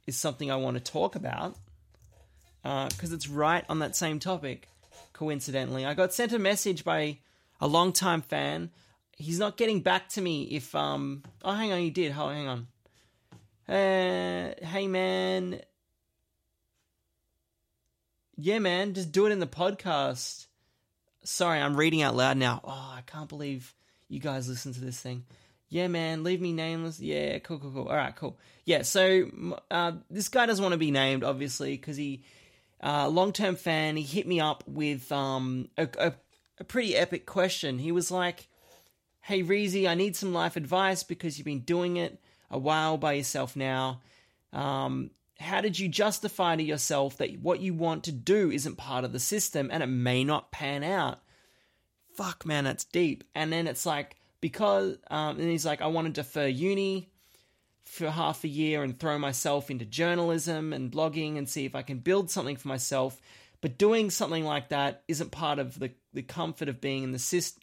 is 0.06 0.16
something 0.16 0.52
I 0.52 0.58
want 0.58 0.78
to 0.78 0.92
talk 0.92 1.16
about 1.16 1.56
because 2.62 3.12
uh, 3.12 3.16
it's 3.16 3.30
right 3.30 3.64
on 3.70 3.80
that 3.80 3.96
same 3.96 4.20
topic. 4.20 4.68
Coincidentally, 5.14 5.86
I 5.86 5.94
got 5.94 6.14
sent 6.14 6.34
a 6.34 6.40
message 6.40 6.84
by 6.84 7.20
a 7.62 7.68
longtime 7.68 8.22
fan. 8.22 8.72
He's 9.18 9.40
not 9.40 9.56
getting 9.56 9.82
back 9.82 10.10
to 10.10 10.22
me 10.22 10.44
if 10.44 10.74
um. 10.76 11.24
Oh, 11.44 11.54
hang 11.54 11.72
on, 11.72 11.80
he 11.80 11.90
did. 11.90 12.14
Oh, 12.18 12.30
hang 12.30 12.48
on. 12.48 12.68
Uh, 13.68 14.54
hey 14.64 14.88
man, 14.88 15.62
yeah, 18.38 18.60
man, 18.60 18.94
just 18.94 19.12
do 19.12 19.26
it 19.26 19.32
in 19.32 19.40
the 19.40 19.48
podcast. 19.48 20.48
Sorry, 21.24 21.60
I'm 21.60 21.76
reading 21.76 22.02
out 22.02 22.16
loud 22.16 22.38
now. 22.38 22.62
Oh, 22.64 22.94
I 22.96 23.02
can't 23.06 23.30
believe 23.30 23.74
you 24.08 24.20
guys 24.20 24.48
listen 24.48 24.74
to 24.74 24.82
this 24.82 25.00
thing. 25.00 25.26
Yeah, 25.70 25.88
man, 25.88 26.24
leave 26.24 26.42
me 26.42 26.54
nameless. 26.54 27.00
Yeah, 27.00 27.40
cool, 27.40 27.60
cool, 27.60 27.72
cool. 27.72 27.88
All 27.88 27.96
right, 27.96 28.16
cool. 28.16 28.38
Yeah, 28.66 28.84
so 28.84 29.60
uh, 29.72 29.94
this 30.10 30.30
guy 30.30 30.46
doesn't 30.46 30.62
want 30.64 30.74
to 30.74 30.78
be 30.78 30.92
named, 30.92 31.24
obviously, 31.24 31.76
because 31.76 31.98
he, 31.98 32.24
uh, 32.84 33.08
long 33.10 33.34
term 33.34 33.56
fan, 33.56 33.98
he 33.98 34.04
hit 34.04 34.28
me 34.28 34.40
up 34.40 34.64
with 34.68 35.12
um, 35.12 35.70
a, 35.78 35.88
a, 35.98 36.14
a 36.60 36.64
pretty 36.64 36.96
epic 36.96 37.26
question. 37.26 37.80
He 37.80 37.92
was 37.92 38.12
like, 38.12 38.48
Hey, 39.22 39.42
Reezy, 39.42 39.88
I 39.90 39.96
need 39.96 40.16
some 40.16 40.34
life 40.34 40.56
advice 40.56 41.02
because 41.02 41.38
you've 41.38 41.46
been 41.46 41.62
doing 41.62 41.98
it 41.98 42.20
a 42.52 42.60
while 42.60 42.98
by 42.98 43.14
yourself 43.14 43.56
now. 43.56 44.02
Um, 44.54 45.10
how 45.40 45.62
did 45.62 45.78
you 45.78 45.88
justify 45.90 46.56
to 46.56 46.64
yourself 46.64 47.18
that 47.18 47.40
what 47.40 47.60
you 47.60 47.74
want 47.74 48.06
to 48.06 48.12
do 48.12 48.52
isn't 48.52 48.78
part 48.78 49.04
of 49.04 49.12
the 49.12 49.20
system 49.20 49.70
and 49.72 49.84
it 49.84 49.88
may 49.88 50.24
not 50.24 50.52
pan 50.52 50.84
out? 50.84 51.20
Fuck, 52.16 52.46
man, 52.46 52.64
that's 52.64 52.86
deep. 52.86 53.24
And 53.36 53.52
then 53.52 53.68
it's 53.68 53.86
like, 53.86 54.16
because, 54.40 54.98
um, 55.12 55.40
and 55.40 55.50
he's 55.50 55.66
like, 55.66 55.82
I 55.82 55.88
want 55.88 56.08
to 56.08 56.14
defer 56.14 56.48
uni 56.48 57.10
for 57.84 58.10
half 58.10 58.44
a 58.44 58.48
year 58.48 58.84
and 58.84 58.98
throw 58.98 59.20
myself 59.20 59.70
into 59.70 59.86
journalism 59.86 60.74
and 60.74 60.92
blogging 60.92 61.38
and 61.38 61.48
see 61.48 61.66
if 61.66 61.76
I 61.76 61.82
can 61.82 62.00
build 62.00 62.32
something 62.32 62.56
for 62.56 62.68
myself. 62.68 63.20
But 63.62 63.78
doing 63.78 64.10
something 64.10 64.46
like 64.46 64.70
that 64.70 65.04
isn't 65.08 65.32
part 65.32 65.60
of 65.60 65.80
the, 65.80 65.92
the 66.14 66.22
comfort 66.22 66.70
of 66.70 66.82
being 66.82 67.04
in 67.04 67.12
the 67.12 67.20
system. 67.20 67.62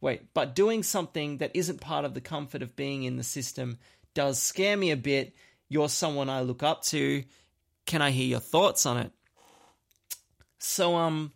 Wait, 0.00 0.34
but 0.34 0.54
doing 0.54 0.82
something 0.82 1.38
that 1.38 1.52
isn't 1.54 1.80
part 1.80 2.04
of 2.04 2.12
the 2.12 2.20
comfort 2.20 2.62
of 2.62 2.76
being 2.76 3.04
in 3.04 3.16
the 3.16 3.24
system 3.24 3.78
does 4.12 4.40
scare 4.40 4.76
me 4.76 4.90
a 4.90 4.96
bit. 4.96 5.34
You're 5.68 5.88
someone 5.88 6.28
I 6.28 6.42
look 6.42 6.62
up 6.62 6.82
to. 6.84 7.24
Can 7.86 8.02
I 8.02 8.10
hear 8.10 8.26
your 8.26 8.40
thoughts 8.40 8.86
on 8.86 8.98
it? 8.98 9.12
So, 10.58 10.96
um, 10.96 11.32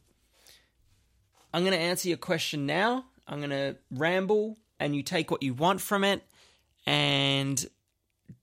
I'm 1.52 1.62
going 1.62 1.72
to 1.72 1.78
answer 1.78 2.08
your 2.08 2.18
question 2.18 2.66
now. 2.66 3.04
I'm 3.26 3.38
going 3.38 3.50
to 3.50 3.76
ramble 3.90 4.56
and 4.80 4.94
you 4.94 5.02
take 5.02 5.30
what 5.30 5.42
you 5.42 5.54
want 5.54 5.80
from 5.80 6.04
it. 6.04 6.22
And 6.86 7.64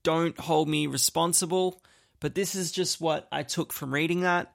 don't 0.04 0.38
hold 0.40 0.68
me 0.68 0.88
responsible, 0.88 1.82
but 2.20 2.36
this 2.36 2.56
is 2.56 2.72
just 2.72 3.02
what 3.02 3.28
I 3.32 3.44
took 3.44 3.74
from 3.74 3.94
reading 3.94 4.22
that 4.22 4.54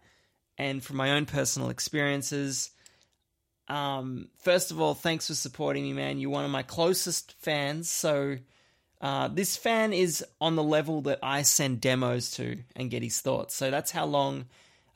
and 0.58 0.82
from 0.82 0.96
my 0.96 1.12
own 1.12 1.26
personal 1.26 1.70
experiences. 1.70 2.70
Um, 3.68 4.28
first 4.42 4.70
of 4.70 4.80
all, 4.80 4.94
thanks 4.94 5.28
for 5.28 5.34
supporting 5.34 5.84
me, 5.84 5.92
man. 5.92 6.18
You're 6.18 6.30
one 6.30 6.44
of 6.44 6.50
my 6.50 6.62
closest 6.62 7.34
fans. 7.40 7.88
So, 7.88 8.37
uh, 9.00 9.28
this 9.28 9.57
fan 9.57 9.92
is 9.92 10.25
on 10.40 10.57
the 10.57 10.62
level 10.62 11.02
that 11.02 11.19
I 11.23 11.42
send 11.42 11.80
demos 11.80 12.33
to 12.33 12.59
and 12.76 12.90
get 12.90 13.02
his 13.02 13.21
thoughts. 13.21 13.54
So, 13.54 13.71
that's 13.71 13.90
how 13.90 14.07
long 14.07 14.47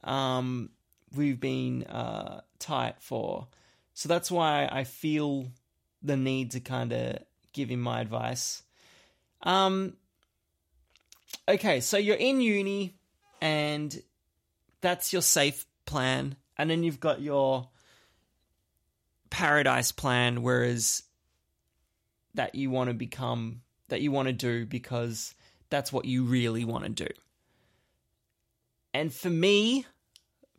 um, 0.03 0.71
we've 1.15 1.41
been 1.41 1.85
uh, 1.85 2.43
tight 2.59 2.97
for. 3.01 3.49
So, 3.95 4.09
that's 4.09 4.31
why 4.31 4.69
I 4.71 4.85
feel 4.85 5.49
the 6.03 6.17
need 6.17 6.53
to 6.53 6.61
kind 6.61 6.93
of 6.93 7.19
give 7.53 7.71
him 7.71 7.81
my 7.81 8.01
advice. 8.01 8.63
Um, 9.43 9.95
okay, 11.49 11.81
so 11.81 11.97
you're 11.97 12.17
in 12.17 12.41
uni 12.41 12.95
and 13.41 14.03
that's 14.81 15.13
your 15.13 15.23
safe 15.23 15.67
plan. 15.87 16.37
And 16.57 16.71
then 16.71 16.83
you've 16.83 17.01
got 17.01 17.21
your 17.21 17.69
paradise 19.31 19.91
plan, 19.91 20.43
whereas 20.43 21.03
that 22.35 22.55
you 22.55 22.71
want 22.71 22.89
to 22.89 22.95
become, 22.95 23.63
that 23.95 24.01
you 24.01 24.11
want 24.11 24.27
to 24.27 24.33
do 24.33 24.67
because 24.67 25.37
that's 25.71 25.93
what 25.93 26.05
you 26.05 26.25
really 26.25 26.65
want 26.65 26.83
to 26.83 26.91
do. 26.91 27.07
And 28.93 29.15
for 29.15 29.31
me, 29.31 29.87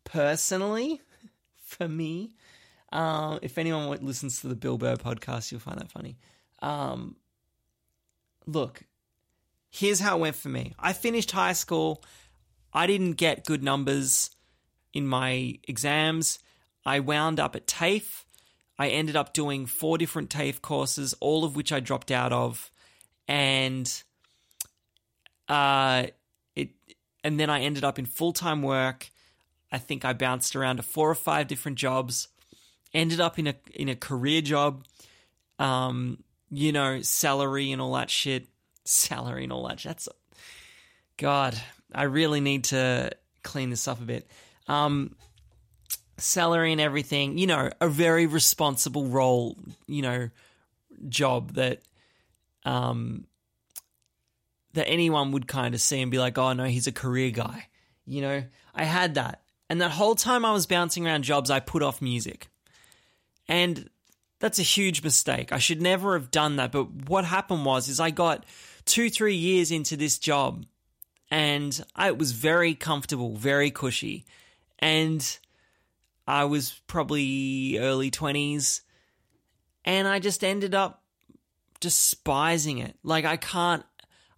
personally, 0.05 1.01
for 1.65 1.85
me, 1.89 2.31
uh, 2.93 3.39
if 3.41 3.57
anyone 3.57 3.89
listens 4.05 4.39
to 4.39 4.47
the 4.47 4.55
Bill 4.55 4.77
Burr 4.77 4.95
podcast, 4.95 5.51
you'll 5.51 5.59
find 5.59 5.79
that 5.79 5.91
funny. 5.91 6.17
Um, 6.61 7.17
look, 8.45 8.83
here's 9.69 9.99
how 9.99 10.15
it 10.15 10.21
went 10.21 10.37
for 10.37 10.47
me. 10.47 10.73
I 10.79 10.93
finished 10.93 11.31
high 11.31 11.53
school. 11.53 12.01
I 12.71 12.87
didn't 12.87 13.13
get 13.13 13.45
good 13.45 13.63
numbers 13.63 14.29
in 14.93 15.05
my 15.05 15.59
exams. 15.67 16.39
I 16.85 17.01
wound 17.01 17.41
up 17.41 17.53
at 17.53 17.67
TAFE. 17.67 18.23
I 18.79 18.87
ended 18.87 19.17
up 19.17 19.33
doing 19.33 19.65
four 19.65 19.97
different 19.97 20.29
TAFE 20.29 20.61
courses, 20.61 21.13
all 21.19 21.43
of 21.43 21.57
which 21.57 21.73
I 21.73 21.81
dropped 21.81 22.11
out 22.11 22.31
of. 22.31 22.71
And 23.27 23.91
uh, 25.47 26.07
it, 26.55 26.69
and 27.23 27.39
then 27.39 27.49
I 27.49 27.61
ended 27.61 27.83
up 27.83 27.99
in 27.99 28.05
full 28.05 28.33
time 28.33 28.61
work. 28.61 29.09
I 29.71 29.77
think 29.77 30.05
I 30.05 30.13
bounced 30.13 30.55
around 30.55 30.77
to 30.77 30.83
four 30.83 31.09
or 31.09 31.15
five 31.15 31.47
different 31.47 31.77
jobs. 31.77 32.27
Ended 32.93 33.19
up 33.19 33.37
in 33.37 33.47
a 33.47 33.55
in 33.73 33.89
a 33.89 33.95
career 33.95 34.41
job, 34.41 34.85
um, 35.59 36.23
you 36.49 36.71
know, 36.71 37.01
salary 37.01 37.71
and 37.71 37.81
all 37.81 37.93
that 37.93 38.09
shit 38.09 38.47
salary 38.85 39.43
and 39.43 39.51
all 39.51 39.67
that. 39.67 39.79
That's 39.79 40.07
God. 41.17 41.59
I 41.93 42.03
really 42.03 42.39
need 42.39 42.65
to 42.65 43.11
clean 43.43 43.69
this 43.69 43.87
up 43.87 43.99
a 43.99 44.05
bit. 44.05 44.29
Um, 44.67 45.15
salary 46.17 46.71
and 46.71 46.79
everything. 46.79 47.37
You 47.37 47.47
know, 47.47 47.69
a 47.81 47.89
very 47.89 48.27
responsible 48.27 49.07
role. 49.07 49.57
You 49.87 50.01
know, 50.01 50.29
job 51.09 51.53
that 51.53 51.81
um 52.65 53.25
that 54.75 54.87
anyone 54.89 55.31
would 55.31 55.47
kind 55.47 55.73
of 55.73 55.81
see 55.81 56.01
and 56.01 56.11
be 56.11 56.19
like, 56.19 56.37
oh 56.37 56.53
no, 56.53 56.65
he's 56.65 56.87
a 56.87 56.91
career 56.91 57.31
guy. 57.31 57.67
You 58.05 58.21
know, 58.21 58.43
I 58.73 58.83
had 58.83 59.15
that. 59.15 59.41
And 59.69 59.81
that 59.81 59.91
whole 59.91 60.15
time 60.15 60.45
I 60.45 60.51
was 60.51 60.65
bouncing 60.65 61.07
around 61.07 61.23
jobs, 61.23 61.49
I 61.49 61.59
put 61.59 61.81
off 61.81 62.01
music. 62.01 62.49
And 63.47 63.89
that's 64.39 64.59
a 64.59 64.63
huge 64.63 65.03
mistake. 65.03 65.51
I 65.51 65.59
should 65.59 65.81
never 65.81 66.17
have 66.17 66.29
done 66.29 66.57
that. 66.57 66.71
But 66.71 67.09
what 67.09 67.25
happened 67.25 67.65
was 67.65 67.87
is 67.87 67.99
I 67.99 68.11
got 68.11 68.45
two, 68.85 69.09
three 69.09 69.35
years 69.35 69.71
into 69.71 69.97
this 69.97 70.19
job 70.19 70.65
and 71.31 71.83
I 71.95 72.11
was 72.11 72.31
very 72.31 72.75
comfortable, 72.75 73.35
very 73.35 73.71
cushy. 73.71 74.25
And 74.77 75.37
I 76.27 76.45
was 76.45 76.81
probably 76.85 77.77
early 77.79 78.11
20s 78.11 78.81
and 79.85 80.07
I 80.07 80.19
just 80.19 80.43
ended 80.43 80.75
up 80.75 81.01
despising 81.85 82.79
it. 82.79 82.97
Like 83.03 83.25
I 83.25 83.37
can't 83.37 83.85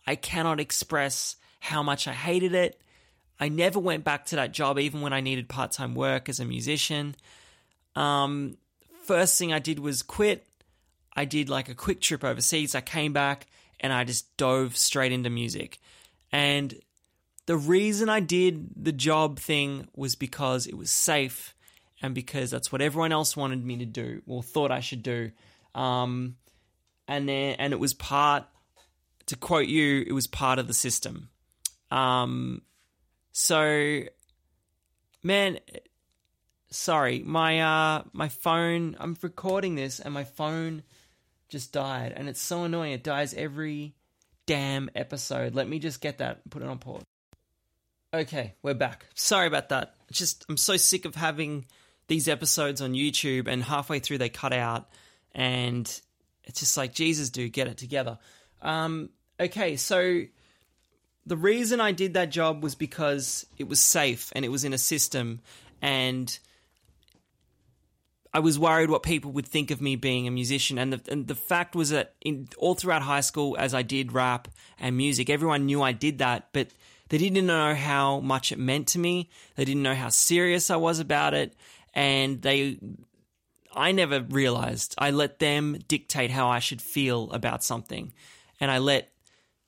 I 0.05 0.15
cannot 0.15 0.59
express 0.59 1.37
how 1.61 1.81
much 1.81 2.05
I 2.05 2.11
hated 2.11 2.53
it. 2.53 2.81
I 3.39 3.47
never 3.47 3.79
went 3.79 4.03
back 4.03 4.25
to 4.27 4.35
that 4.35 4.51
job 4.51 4.77
even 4.79 4.99
when 4.99 5.13
I 5.13 5.21
needed 5.21 5.47
part-time 5.47 5.95
work 5.95 6.27
as 6.27 6.41
a 6.41 6.45
musician. 6.45 7.15
Um 7.95 8.57
first 9.03 9.37
thing 9.39 9.53
I 9.53 9.59
did 9.59 9.79
was 9.79 10.03
quit. 10.03 10.45
I 11.15 11.23
did 11.23 11.47
like 11.47 11.69
a 11.69 11.73
quick 11.73 12.01
trip 12.01 12.25
overseas. 12.25 12.75
I 12.75 12.81
came 12.81 13.13
back 13.13 13.47
and 13.79 13.93
I 13.93 14.03
just 14.03 14.35
dove 14.35 14.75
straight 14.75 15.13
into 15.13 15.29
music. 15.29 15.79
And 16.33 16.75
the 17.45 17.55
reason 17.55 18.09
I 18.09 18.19
did 18.19 18.71
the 18.75 18.91
job 18.91 19.39
thing 19.39 19.87
was 19.95 20.15
because 20.15 20.67
it 20.67 20.77
was 20.77 20.91
safe 20.91 21.55
and 22.01 22.13
because 22.13 22.51
that's 22.51 22.73
what 22.73 22.81
everyone 22.81 23.13
else 23.13 23.37
wanted 23.37 23.63
me 23.65 23.77
to 23.77 23.85
do 23.85 24.21
or 24.27 24.43
thought 24.43 24.69
I 24.69 24.81
should 24.81 25.01
do. 25.01 25.31
Um, 25.73 26.35
and 27.07 27.27
then, 27.27 27.55
and 27.59 27.73
it 27.73 27.79
was 27.79 27.93
part, 27.93 28.45
to 29.27 29.35
quote 29.35 29.67
you, 29.67 30.03
it 30.07 30.13
was 30.13 30.27
part 30.27 30.59
of 30.59 30.67
the 30.67 30.73
system. 30.73 31.29
Um, 31.91 32.61
so, 33.31 34.01
man, 35.23 35.59
sorry, 36.69 37.23
my 37.23 37.61
uh, 37.61 38.03
my 38.13 38.29
phone. 38.29 38.95
I'm 38.99 39.17
recording 39.21 39.75
this, 39.75 39.99
and 39.99 40.13
my 40.13 40.23
phone 40.23 40.83
just 41.49 41.71
died, 41.71 42.13
and 42.15 42.27
it's 42.27 42.41
so 42.41 42.63
annoying. 42.63 42.93
It 42.93 43.03
dies 43.03 43.33
every 43.33 43.95
damn 44.45 44.89
episode. 44.95 45.55
Let 45.55 45.67
me 45.67 45.79
just 45.79 46.01
get 46.01 46.17
that, 46.19 46.49
put 46.49 46.61
it 46.61 46.67
on 46.67 46.79
pause. 46.79 47.03
Okay, 48.13 48.55
we're 48.61 48.73
back. 48.73 49.05
Sorry 49.13 49.47
about 49.47 49.69
that. 49.69 49.95
Just 50.11 50.45
I'm 50.49 50.57
so 50.57 50.77
sick 50.77 51.05
of 51.05 51.15
having 51.15 51.65
these 52.07 52.27
episodes 52.27 52.81
on 52.81 52.93
YouTube, 52.93 53.47
and 53.47 53.63
halfway 53.63 53.99
through 53.99 54.17
they 54.17 54.29
cut 54.29 54.53
out, 54.53 54.89
and 55.33 56.01
it's 56.47 56.59
just 56.59 56.77
like 56.77 56.93
Jesus, 56.93 57.29
dude, 57.29 57.53
get 57.53 57.67
it 57.67 57.77
together. 57.77 58.17
Um, 58.61 59.09
okay, 59.39 59.75
so 59.75 60.21
the 61.25 61.37
reason 61.37 61.79
I 61.79 61.91
did 61.91 62.15
that 62.15 62.31
job 62.31 62.63
was 62.63 62.73
because 62.73 63.45
it 63.57 63.67
was 63.67 63.79
safe 63.79 64.31
and 64.35 64.43
it 64.43 64.49
was 64.49 64.63
in 64.63 64.73
a 64.73 64.77
system, 64.77 65.41
and 65.81 66.37
I 68.33 68.39
was 68.39 68.57
worried 68.57 68.89
what 68.89 69.03
people 69.03 69.31
would 69.33 69.45
think 69.45 69.71
of 69.71 69.81
me 69.81 69.95
being 69.95 70.27
a 70.27 70.31
musician, 70.31 70.77
and 70.77 70.93
the 70.93 71.11
and 71.11 71.27
the 71.27 71.35
fact 71.35 71.75
was 71.75 71.91
that 71.91 72.15
in 72.21 72.47
all 72.57 72.75
throughout 72.75 73.01
high 73.01 73.21
school, 73.21 73.55
as 73.59 73.73
I 73.73 73.83
did 73.83 74.13
rap 74.13 74.47
and 74.79 74.97
music, 74.97 75.29
everyone 75.29 75.65
knew 75.65 75.81
I 75.81 75.91
did 75.91 76.19
that, 76.19 76.47
but 76.53 76.69
they 77.09 77.17
didn't 77.17 77.45
know 77.45 77.73
how 77.75 78.19
much 78.19 78.51
it 78.51 78.59
meant 78.59 78.87
to 78.89 78.99
me. 78.99 79.29
They 79.55 79.65
didn't 79.65 79.83
know 79.83 79.95
how 79.95 80.09
serious 80.09 80.69
I 80.69 80.77
was 80.77 80.99
about 80.99 81.33
it, 81.33 81.53
and 81.93 82.41
they, 82.41 82.79
I 83.77 83.91
never 83.91 84.21
realized. 84.21 84.95
I 84.97 85.11
let 85.11 85.39
them 85.39 85.77
dictate 85.87 86.31
how 86.31 86.49
I 86.49 86.59
should 86.59 86.81
feel 86.81 87.31
about 87.31 87.63
something, 87.63 88.11
and 88.59 88.71
I 88.71 88.79
let 88.79 89.09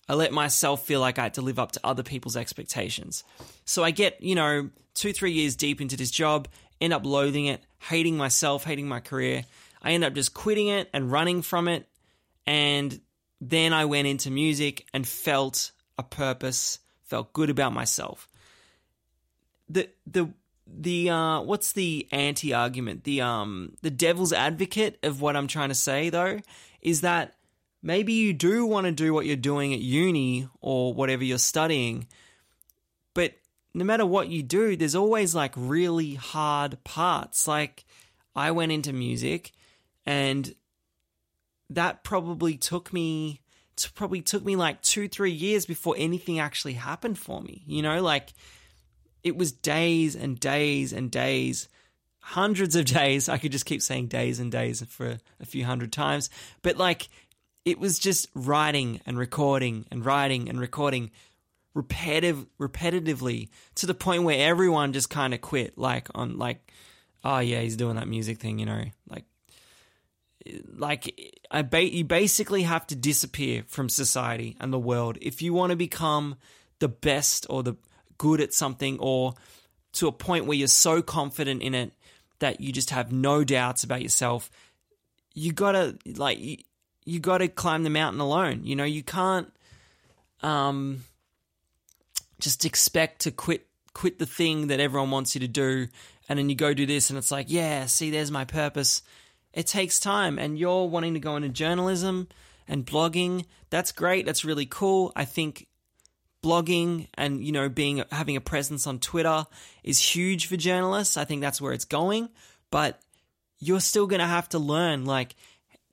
I 0.10 0.16
let 0.16 0.34
myself 0.34 0.86
feel 0.86 1.00
like 1.00 1.20
I 1.20 1.24
had 1.24 1.36
to 1.36 1.42
live 1.42 1.60
up 1.60 1.74
to 1.74 1.80
other 1.84 2.02
people's 2.02 2.36
expectations. 2.36 3.24
So 3.66 3.84
I 3.84 3.92
get, 3.92 4.22
you 4.24 4.34
know, 4.34 4.72
two, 4.96 5.14
three 5.14 5.34
years 5.34 5.56
deep 5.56 5.80
into 5.80 5.96
this 5.96 6.10
job, 6.10 6.48
end 6.82 6.94
up 6.94 7.06
loathing 7.06 7.46
it, 7.46 7.62
hating 7.78 8.18
myself, 8.18 8.64
hating 8.64 8.88
my 8.88 9.02
career. 9.02 9.46
I 9.84 9.92
end 9.92 10.04
up 10.04 10.16
just 10.16 10.34
quitting 10.34 10.68
it 10.68 10.90
and 10.94 11.12
running 11.12 11.44
from 11.44 11.68
it. 11.68 11.88
And 12.48 13.00
then 13.40 13.72
I 13.72 13.86
went 13.86 14.08
into 14.08 14.32
music 14.32 14.88
and 14.96 15.08
felt 15.08 15.72
a 16.00 16.04
purpose, 16.04 16.80
felt 17.04 17.32
good 17.32 17.52
about 17.52 17.74
myself. 17.74 18.28
The 19.70 19.90
the 20.08 20.34
the 20.78 21.10
uh 21.10 21.42
what's 21.42 21.74
the 21.74 22.08
anti 22.12 22.54
argument? 22.54 23.04
The 23.04 23.22
um 23.22 23.74
the 23.82 23.92
devil's 23.92 24.34
advocate 24.34 24.98
of 25.04 25.22
what 25.22 25.36
I'm 25.36 25.48
trying 25.48 25.70
to 25.70 25.76
say 25.76 26.10
though 26.10 26.40
is 26.82 27.02
that 27.02 27.36
maybe 27.82 28.14
you 28.14 28.34
do 28.34 28.66
want 28.66 28.86
to 28.86 28.92
do 28.92 29.14
what 29.14 29.26
you're 29.26 29.36
doing 29.36 29.74
at 29.74 29.80
uni 29.80 30.48
or 30.62 30.94
whatever 30.94 31.24
you're 31.24 31.38
studying, 31.38 32.08
But 33.14 33.34
no 33.74 33.86
matter 33.86 34.06
what 34.06 34.30
you 34.30 34.44
do, 34.44 34.76
there's 34.76 34.96
always 34.96 35.36
like 35.36 35.54
really 35.56 36.16
hard 36.16 36.84
parts. 36.84 37.48
Like 37.48 37.86
I 38.36 38.52
went 38.52 38.72
into 38.72 38.94
music 38.94 39.52
and 40.06 40.54
that 41.70 42.04
probably 42.04 42.58
took 42.58 42.92
me 42.92 43.42
probably 43.96 44.22
took 44.22 44.44
me 44.44 44.58
like 44.58 44.82
2 44.82 45.08
3 45.08 45.32
years 45.32 45.66
before 45.66 45.96
anything 45.98 46.40
actually 46.40 46.74
happened 46.74 47.18
for 47.18 47.42
me. 47.42 47.64
You 47.66 47.82
know, 47.82 48.02
like 48.02 48.34
it 49.24 49.36
was 49.36 49.52
days 49.52 50.16
and 50.16 50.40
days 50.40 50.94
and 50.94 51.12
days 51.12 51.68
hundreds 52.20 52.76
of 52.76 52.86
days. 52.86 53.28
I 53.28 53.38
could 53.38 53.52
just 53.52 53.66
keep 53.66 53.82
saying 53.82 54.08
days 54.08 54.40
and 54.40 54.52
days 54.52 54.84
for 54.84 55.18
a 55.40 55.46
few 55.46 55.66
hundred 55.66 55.92
times. 55.92 56.30
But 56.62 56.78
like, 56.78 57.10
it 57.66 57.80
was 57.80 58.00
just 58.00 58.28
writing 58.36 59.02
and 59.06 59.18
recording 59.18 59.86
and 59.92 60.06
writing 60.06 60.50
and 60.50 60.60
recording 60.60 61.12
repetitive 61.76 62.46
repetitively 62.60 63.50
to 63.76 63.86
the 63.86 63.94
point 63.94 64.24
where 64.24 64.48
everyone 64.48 64.92
just 64.92 65.10
kind 65.10 65.34
of 65.36 65.42
quit 65.42 65.78
like 65.78 66.08
on 66.16 66.38
like 66.38 66.74
oh 67.24 67.38
yeah 67.38 67.60
he's 67.62 67.78
doing 67.78 67.96
that 67.96 68.08
music 68.08 68.40
thing 68.40 68.58
you 68.58 68.66
know 68.66 68.84
like 69.08 69.24
like 70.76 71.38
I 71.52 71.62
ba- 71.62 71.96
you 71.96 72.04
basically 72.04 72.64
have 72.64 72.88
to 72.88 72.96
disappear 72.96 73.64
from 73.68 73.88
society 73.88 74.58
and 74.60 74.74
the 74.74 74.80
world 74.80 75.20
if 75.22 75.44
you 75.44 75.54
want 75.54 75.70
to 75.70 75.76
become 75.76 76.38
the 76.80 76.90
best 76.90 77.46
or 77.52 77.62
the 77.62 77.76
good 78.20 78.40
at 78.40 78.54
something 78.54 79.00
or 79.00 79.34
to 79.94 80.08
a 80.08 80.12
point 80.12 80.46
where 80.46 80.56
you're 80.56 80.68
so 80.68 81.02
confident 81.02 81.64
in 81.64 81.74
it 81.74 81.92
that 82.38 82.62
you 82.62 82.72
just 82.72 82.92
have 82.92 83.12
no 83.12 83.44
doubts 83.44 83.84
about 83.84 84.04
yourself, 84.04 84.52
you 85.34 85.52
gotta 85.52 85.98
like 86.06 86.40
you, 86.40 86.58
you 87.06 87.20
gotta 87.20 87.48
climb 87.48 87.84
the 87.84 87.90
mountain 87.90 88.22
alone. 88.22 88.62
You 88.64 88.76
know, 88.76 88.84
you 88.84 89.02
can't 89.02 89.52
um 90.44 91.04
just 92.40 92.64
expect 92.66 93.22
to 93.22 93.32
quit 93.32 93.66
quit 93.94 94.20
the 94.20 94.26
thing 94.26 94.68
that 94.68 94.80
everyone 94.80 95.10
wants 95.10 95.36
you 95.36 95.42
to 95.42 95.48
do 95.48 95.88
and 96.30 96.38
then 96.38 96.48
you 96.48 96.56
go 96.56 96.74
do 96.74 96.86
this 96.86 97.10
and 97.10 97.18
it's 97.18 97.32
like, 97.32 97.48
yeah, 97.50 97.88
see 97.88 98.12
there's 98.12 98.30
my 98.30 98.46
purpose. 98.46 99.02
It 99.52 99.66
takes 99.66 100.00
time 100.00 100.38
and 100.38 100.60
you're 100.60 100.88
wanting 100.88 101.16
to 101.16 101.20
go 101.20 101.36
into 101.36 101.50
journalism 101.50 102.28
and 102.68 102.86
blogging. 102.86 103.46
That's 103.72 103.92
great. 103.92 104.28
That's 104.28 104.46
really 104.46 104.68
cool. 104.68 105.12
I 105.16 105.26
think 105.26 105.66
blogging 106.42 107.08
and 107.16 107.44
you 107.44 107.52
know 107.52 107.70
being 107.70 108.04
having 108.12 108.36
a 108.36 108.42
presence 108.42 108.88
on 108.88 109.00
Twitter 109.00 109.46
is 109.84 110.00
huge 110.00 110.48
for 110.48 110.58
journalists. 110.58 111.18
I 111.18 111.26
think 111.26 111.42
that's 111.42 111.62
where 111.62 111.74
it's 111.74 111.86
going, 111.86 112.30
but 112.72 113.00
you're 113.60 113.82
still 113.82 114.08
going 114.08 114.22
to 114.22 114.28
have 114.28 114.50
to 114.50 114.60
learn 114.60 115.06
like 115.06 115.36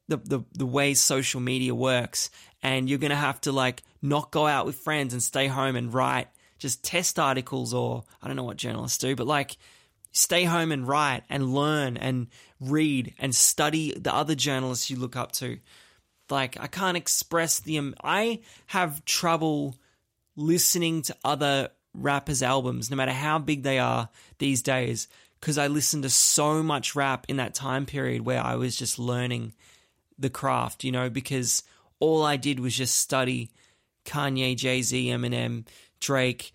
the, 0.09 0.19
the 0.19 0.41
the 0.53 0.67
way 0.67 0.95
social 0.95 1.41
media 1.41 1.75
works 1.75 2.31
and 2.63 2.89
you're 2.89 2.99
going 2.99 3.11
to 3.11 3.17
have 3.17 3.41
to 3.43 3.53
like 3.53 3.83
not 4.03 4.31
go 4.31 4.47
out 4.47 4.67
with 4.67 4.77
friends 4.77 5.13
and 5.13 5.23
stay 5.23 5.47
home 5.47 5.77
and 5.77 5.93
write 5.93 6.29
just 6.59 6.85
test 6.85 7.19
articles 7.19 7.75
or 7.75 8.05
I 8.23 8.27
don't 8.27 8.37
know 8.37 8.45
what 8.45 8.57
journalists 8.57 8.99
do, 8.99 9.15
but 9.15 9.27
like 9.27 9.57
stay 10.13 10.45
home 10.45 10.73
and 10.73 10.89
write 10.89 11.25
and 11.29 11.55
learn 11.55 11.97
and 11.97 12.29
read 12.61 13.15
and 13.19 13.35
study 13.35 13.93
the 13.93 14.15
other 14.15 14.35
journalists 14.35 14.89
you 14.91 14.97
look 14.97 15.17
up 15.17 15.33
to. 15.33 15.59
Like 16.31 16.59
I 16.59 16.67
can't 16.67 16.97
express 16.97 17.61
the 17.61 17.79
um, 17.79 17.95
I 18.03 18.41
have 18.67 19.05
trouble 19.05 19.77
listening 20.37 21.03
to 21.03 21.17
other 21.25 21.71
rappers' 21.95 22.43
albums, 22.43 22.91
no 22.91 22.97
matter 22.97 23.13
how 23.13 23.39
big 23.39 23.63
they 23.63 23.79
are 23.79 24.09
these 24.39 24.63
days, 24.63 25.09
because 25.41 25.59
I 25.59 25.67
listened 25.67 26.03
to 26.05 26.11
so 26.11 26.63
much 26.63 26.95
rap 26.95 27.27
in 27.29 27.37
that 27.37 27.55
time 27.55 27.87
period 27.87 28.23
where 28.23 28.43
I 28.43 28.57
was 28.57 28.77
just 28.77 28.99
learning 28.99 29.55
the 30.19 30.31
craft, 30.31 30.85
you 30.85 30.93
know, 30.93 31.11
because 31.11 31.63
all 32.01 32.25
I 32.25 32.37
did 32.37 32.61
was 32.61 32.77
just 32.77 32.97
study 32.97 33.51
Kanye, 34.05 34.57
Jay 34.57 34.83
Z, 34.83 35.07
Eminem, 35.09 35.67
Drake, 36.01 36.53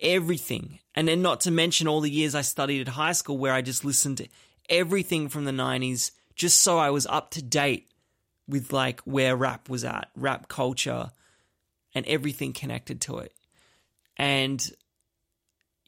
everything. 0.00 0.78
And 0.94 1.06
then 1.06 1.22
not 1.22 1.40
to 1.42 1.50
mention 1.50 1.86
all 1.86 2.00
the 2.00 2.10
years 2.10 2.34
I 2.34 2.42
studied 2.42 2.80
at 2.80 2.94
high 2.94 3.12
school 3.12 3.38
where 3.38 3.52
I 3.52 3.62
just 3.62 3.84
listened 3.84 4.18
to 4.18 4.28
everything 4.68 5.28
from 5.28 5.44
the 5.44 5.52
90s 5.52 6.12
just 6.34 6.62
so 6.62 6.78
I 6.78 6.90
was 6.90 7.06
up 7.06 7.30
to 7.32 7.42
date 7.42 7.90
with 8.48 8.72
like 8.72 9.00
where 9.02 9.36
rap 9.36 9.68
was 9.68 9.84
at, 9.84 10.10
rap 10.16 10.48
culture, 10.48 11.10
and 11.94 12.06
everything 12.06 12.52
connected 12.52 13.00
to 13.02 13.18
it. 13.18 13.34
And 14.16 14.70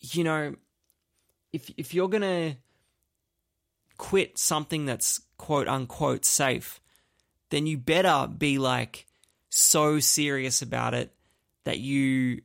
you 0.01 0.25
know, 0.25 0.55
if 1.53 1.71
if 1.77 1.95
you're 1.95 2.09
going 2.09 2.23
to 2.23 2.57
quit 3.99 4.39
something 4.39 4.87
that's 4.87 5.21
quote 5.39 5.69
unquote 5.69 6.25
safe, 6.25 6.81
then 7.51 7.67
you 7.67 7.79
better 7.79 8.27
be 8.27 8.59
like 8.59 9.07
so 9.49 10.01
serious 10.01 10.63
about 10.63 10.95
it 10.95 11.15
that 11.65 11.79
you 11.79 12.43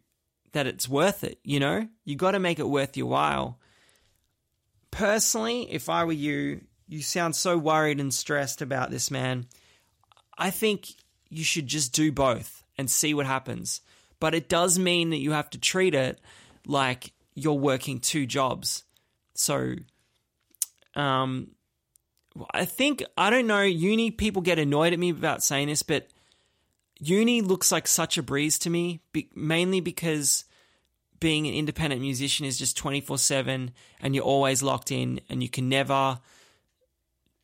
that 0.51 0.67
it's 0.67 0.87
worth 0.87 1.23
it, 1.23 1.39
you 1.43 1.59
know? 1.59 1.87
You 2.05 2.15
got 2.15 2.31
to 2.31 2.39
make 2.39 2.59
it 2.59 2.67
worth 2.67 2.97
your 2.97 3.07
while. 3.07 3.59
Personally, 4.91 5.71
if 5.71 5.89
I 5.89 6.03
were 6.05 6.13
you, 6.13 6.61
you 6.87 7.01
sound 7.01 7.35
so 7.35 7.57
worried 7.57 7.99
and 7.99 8.13
stressed 8.13 8.61
about 8.61 8.89
this 8.89 9.11
man. 9.11 9.45
I 10.37 10.49
think 10.49 10.87
you 11.29 11.43
should 11.43 11.67
just 11.67 11.93
do 11.93 12.11
both 12.11 12.63
and 12.77 12.89
see 12.89 13.13
what 13.13 13.25
happens. 13.25 13.81
But 14.19 14.33
it 14.33 14.49
does 14.49 14.79
mean 14.79 15.11
that 15.11 15.17
you 15.17 15.31
have 15.31 15.49
to 15.51 15.59
treat 15.59 15.93
it 15.93 16.19
like 16.65 17.13
you're 17.35 17.53
working 17.53 17.99
two 17.99 18.25
jobs. 18.25 18.83
So, 19.35 19.75
um, 20.95 21.51
I 22.51 22.65
think, 22.65 23.03
I 23.17 23.29
don't 23.29 23.47
know, 23.47 23.61
uni 23.61 24.11
people 24.11 24.41
get 24.41 24.59
annoyed 24.59 24.93
at 24.93 24.99
me 24.99 25.09
about 25.09 25.43
saying 25.43 25.67
this, 25.67 25.83
but 25.83 26.07
uni 26.99 27.41
looks 27.41 27.71
like 27.71 27.87
such 27.87 28.17
a 28.17 28.23
breeze 28.23 28.57
to 28.59 28.69
me, 28.69 29.01
mainly 29.35 29.79
because 29.79 30.45
being 31.19 31.47
an 31.47 31.53
independent 31.53 32.01
musician 32.01 32.45
is 32.45 32.57
just 32.57 32.77
24 32.77 33.17
7 33.17 33.71
and 34.01 34.15
you're 34.15 34.23
always 34.23 34.61
locked 34.61 34.91
in 34.91 35.19
and 35.29 35.41
you 35.41 35.49
can 35.49 35.67
never 35.67 36.19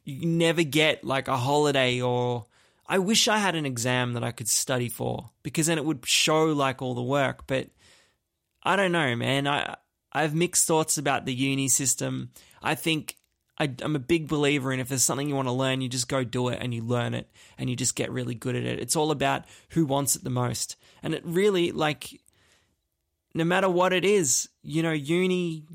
you 0.04 0.28
never 0.28 0.63
get 0.63 1.04
like 1.04 1.28
a 1.28 1.38
holiday 1.38 2.02
or 2.02 2.46
I 2.86 3.00
wish 3.00 3.28
I 3.28 3.38
had 3.38 3.56
an 3.56 3.65
exam 3.65 4.13
that 4.13 4.24
I 4.24 4.32
could 4.32 4.50
study 4.50 4.89
for 4.89 5.32
because 5.41 5.67
then 5.67 5.78
it 5.78 5.86
would 5.86 6.06
show 6.06 6.46
like 6.46 6.82
all 6.82 6.96
the 6.96 7.02
work. 7.02 7.48
But 7.48 7.69
I 8.62 8.76
don't 8.76 8.91
know, 8.91 9.15
man. 9.15 9.48
I 9.48 9.76
I 10.12 10.22
have 10.22 10.36
mixed 10.36 10.67
thoughts 10.67 10.98
about 10.98 11.26
the 11.26 11.34
uni 11.34 11.67
system. 11.67 12.32
I 12.62 12.76
think 12.76 13.17
I, 13.58 13.74
am 13.82 13.96
a 13.96 14.00
big 14.00 14.28
believer 14.28 14.72
in 14.72 14.80
if 14.80 14.89
there's 14.89 15.04
something 15.04 15.28
you 15.28 15.36
want 15.36 15.48
to 15.48 15.54
learn, 15.54 15.82
you 15.82 15.89
just 15.89 16.08
go 16.08 16.24
do 16.24 16.50
it 16.50 16.60
and 16.62 16.74
you 16.74 16.84
learn 16.84 17.13
it 17.13 17.30
and 17.58 17.69
you 17.69 17.76
just 17.76 17.96
get 17.96 18.12
really 18.12 18.36
good 18.36 18.56
at 18.56 18.63
it. 18.63 18.80
It's 18.80 18.96
all 18.96 19.12
about 19.12 19.46
who 19.69 19.86
wants 19.86 20.15
it 20.15 20.24
the 20.24 20.30
most. 20.30 20.76
And 21.02 21.13
it 21.13 21.24
really, 21.26 21.72
like, 21.72 22.22
no 23.34 23.43
matter 23.43 23.69
what 23.69 23.93
it 23.93 24.06
is, 24.06 24.50
you 24.62 24.84
know, 24.84 24.91
uni, 24.91 25.65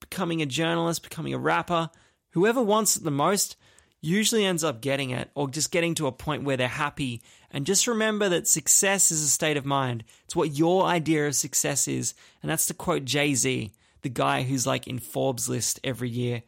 becoming 0.00 0.42
a 0.42 0.46
journalist, 0.46 1.02
becoming 1.02 1.34
a 1.34 1.38
rapper, 1.38 1.90
whoever 2.30 2.62
wants 2.62 2.96
it 2.96 3.04
the 3.04 3.10
most, 3.10 3.56
usually 4.04 4.44
ends 4.44 4.62
up 4.62 4.80
getting 4.80 5.10
it 5.10 5.30
or 5.34 5.48
just 5.48 5.70
getting 5.70 5.94
to 5.94 6.06
a 6.06 6.12
point 6.12 6.44
where 6.44 6.56
they're 6.56 6.68
happy. 6.68 7.22
And 7.50 7.64
just 7.64 7.86
remember 7.86 8.28
that 8.28 8.46
success 8.46 9.10
is 9.10 9.22
a 9.22 9.28
state 9.28 9.56
of 9.56 9.64
mind. 9.64 10.04
It's 10.24 10.36
what 10.36 10.56
your 10.56 10.84
idea 10.84 11.26
of 11.26 11.34
success 11.34 11.88
is. 11.88 12.14
And 12.42 12.50
that's 12.50 12.66
to 12.66 12.74
quote 12.74 13.04
Jay 13.04 13.34
Z, 13.34 13.72
the 14.02 14.08
guy 14.08 14.42
who's 14.42 14.66
like 14.66 14.86
in 14.86 14.98
Forbes 14.98 15.48
list 15.48 15.80
every 15.82 16.10
year. 16.10 16.42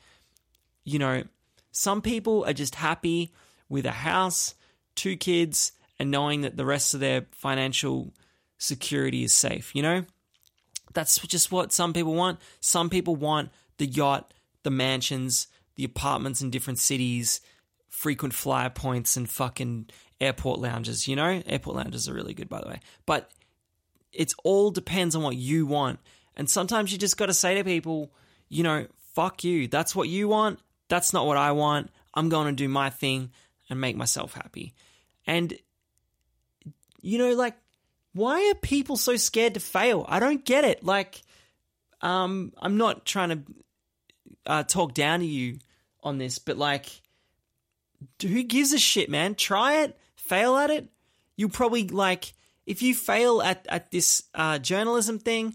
You 0.85 0.99
know, 0.99 1.25
some 1.73 2.03
people 2.03 2.45
are 2.45 2.53
just 2.53 2.75
happy 2.75 3.33
with 3.69 3.87
a 3.87 3.93
house, 3.93 4.55
two 4.95 5.17
kids, 5.17 5.73
and 5.99 6.11
knowing 6.11 6.43
that 6.43 6.57
the 6.57 6.67
rest 6.67 6.95
of 6.95 7.01
their 7.01 7.27
financial 7.33 8.13
security 8.59 9.25
is 9.25 9.33
safe, 9.33 9.75
you 9.75 9.83
know? 9.83 10.05
That's 10.93 11.19
just 11.27 11.53
what 11.53 11.73
some 11.73 11.93
people 11.93 12.15
want. 12.15 12.39
Some 12.61 12.89
people 12.91 13.17
want 13.17 13.51
the 13.79 13.87
yacht, 13.87 14.33
the 14.63 14.71
mansions, 14.71 15.49
the 15.77 15.85
apartments 15.85 16.41
in 16.43 16.51
different 16.51 16.79
cities, 16.79 17.41
frequent 17.89 18.35
flyer 18.35 18.71
points, 18.71 19.17
and 19.17 19.29
fucking 19.29 19.87
airport 20.21 20.61
lounges. 20.61 21.07
You 21.07 21.17
know, 21.17 21.43
airport 21.47 21.77
lounges 21.77 22.09
are 22.09 22.15
really 22.15 22.35
good, 22.35 22.49
by 22.49 22.61
the 22.61 22.69
way. 22.69 22.81
But 23.05 23.31
it's 24.13 24.35
all 24.45 24.71
depends 24.71 25.15
on 25.15 25.23
what 25.23 25.37
you 25.37 25.67
want. 25.67 26.01
And 26.37 26.49
sometimes 26.51 26.93
you 26.93 26.99
just 26.99 27.17
got 27.17 27.27
to 27.27 27.35
say 27.35 27.55
to 27.55 27.65
people, 27.65 28.13
you 28.49 28.63
know, 28.63 28.87
fuck 29.15 29.45
you. 29.45 29.69
That's 29.69 29.95
what 29.95 30.09
you 30.09 30.29
want. 30.29 30.61
That's 30.89 31.13
not 31.13 31.27
what 31.27 31.37
I 31.37 31.53
want. 31.53 31.91
I'm 32.15 32.29
going 32.29 32.47
to 32.47 32.53
do 32.53 32.69
my 32.69 32.91
thing 32.91 33.31
and 33.69 33.81
make 33.81 33.97
myself 33.97 34.35
happy. 34.35 34.75
And, 35.27 35.55
you 37.01 37.19
know, 37.19 37.35
like, 37.35 37.55
why 38.13 38.51
are 38.51 38.55
people 38.55 38.97
so 38.97 39.17
scared 39.17 39.55
to 39.55 39.61
fail? 39.61 40.07
I 40.09 40.21
don't 40.21 40.45
get 40.45 40.65
it. 40.65 40.85
Like, 40.85 41.23
um, 42.01 42.53
I'm 42.59 42.77
not 42.77 43.05
trying 43.05 43.29
to 43.31 43.43
uh, 44.47 44.63
talk 44.63 44.95
down 44.95 45.21
to 45.21 45.27
you 45.27 45.59
on 46.07 46.19
this, 46.19 46.39
but 46.39 46.57
like, 46.57 46.87
who 48.23 48.43
gives 48.43 48.73
a 48.73 48.79
shit, 48.79 49.11
man? 49.11 49.35
Try 49.35 49.83
it, 49.83 49.99
fail 50.15 50.57
at 50.57 50.71
it. 50.71 50.89
You'll 51.37 51.51
probably 51.51 51.89
like 51.89 52.33
if 52.65 52.83
you 52.83 52.95
fail 52.95 53.43
at 53.43 53.67
at 53.69 53.91
this 53.91 54.25
uh, 54.35 54.59
journalism 54.59 55.19
thing, 55.19 55.55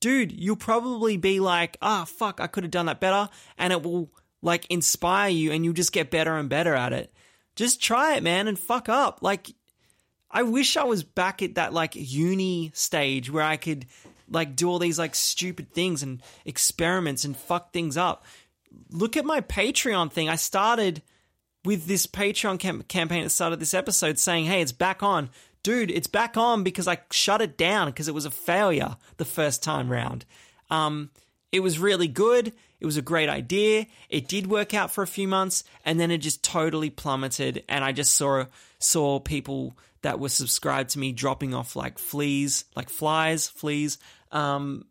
dude. 0.00 0.32
You'll 0.32 0.56
probably 0.56 1.16
be 1.16 1.40
like, 1.40 1.76
ah, 1.80 2.02
oh, 2.02 2.04
fuck, 2.04 2.40
I 2.40 2.46
could 2.46 2.64
have 2.64 2.70
done 2.70 2.86
that 2.86 3.00
better, 3.00 3.28
and 3.58 3.72
it 3.72 3.82
will 3.82 4.10
like 4.42 4.66
inspire 4.70 5.30
you, 5.30 5.52
and 5.52 5.64
you'll 5.64 5.74
just 5.74 5.92
get 5.92 6.10
better 6.10 6.36
and 6.36 6.48
better 6.48 6.74
at 6.74 6.92
it. 6.92 7.12
Just 7.54 7.82
try 7.82 8.16
it, 8.16 8.22
man, 8.22 8.48
and 8.48 8.58
fuck 8.58 8.88
up. 8.88 9.18
Like, 9.20 9.54
I 10.30 10.42
wish 10.42 10.76
I 10.76 10.84
was 10.84 11.02
back 11.04 11.42
at 11.42 11.56
that 11.56 11.72
like 11.72 11.92
uni 11.94 12.70
stage 12.74 13.30
where 13.30 13.44
I 13.44 13.56
could 13.56 13.86
like 14.30 14.56
do 14.56 14.68
all 14.70 14.78
these 14.78 14.98
like 14.98 15.14
stupid 15.14 15.72
things 15.72 16.02
and 16.02 16.22
experiments 16.44 17.24
and 17.24 17.36
fuck 17.36 17.72
things 17.72 17.96
up. 17.96 18.24
Look 18.90 19.16
at 19.16 19.24
my 19.24 19.40
Patreon 19.40 20.12
thing. 20.12 20.28
I 20.28 20.36
started 20.36 21.02
with 21.64 21.86
this 21.86 22.06
Patreon 22.06 22.58
cam- 22.58 22.82
campaign 22.82 23.20
at 23.20 23.24
the 23.24 23.30
start 23.30 23.52
of 23.52 23.60
this 23.60 23.74
episode 23.74 24.18
saying, 24.18 24.46
"Hey, 24.46 24.62
it's 24.62 24.72
back 24.72 25.02
on." 25.02 25.30
Dude, 25.62 25.90
it's 25.90 26.06
back 26.06 26.36
on 26.38 26.62
because 26.62 26.88
I 26.88 27.00
shut 27.10 27.42
it 27.42 27.58
down 27.58 27.88
because 27.88 28.08
it 28.08 28.14
was 28.14 28.24
a 28.24 28.30
failure 28.30 28.96
the 29.18 29.26
first 29.26 29.62
time 29.62 29.90
round. 29.90 30.24
Um, 30.70 31.10
it 31.52 31.60
was 31.60 31.78
really 31.78 32.08
good. 32.08 32.52
It 32.78 32.86
was 32.86 32.96
a 32.96 33.02
great 33.02 33.28
idea. 33.28 33.86
It 34.08 34.26
did 34.26 34.46
work 34.46 34.72
out 34.72 34.90
for 34.90 35.02
a 35.02 35.06
few 35.06 35.28
months, 35.28 35.64
and 35.84 36.00
then 36.00 36.10
it 36.10 36.18
just 36.18 36.42
totally 36.42 36.88
plummeted. 36.88 37.62
And 37.68 37.84
I 37.84 37.92
just 37.92 38.14
saw 38.14 38.46
saw 38.78 39.20
people 39.20 39.76
that 40.02 40.18
were 40.18 40.30
subscribed 40.30 40.90
to 40.90 40.98
me 40.98 41.12
dropping 41.12 41.54
off 41.54 41.76
like 41.76 41.98
fleas, 41.98 42.64
like 42.74 42.88
flies, 42.88 43.48
fleas. 43.48 43.98
Um, 44.32 44.86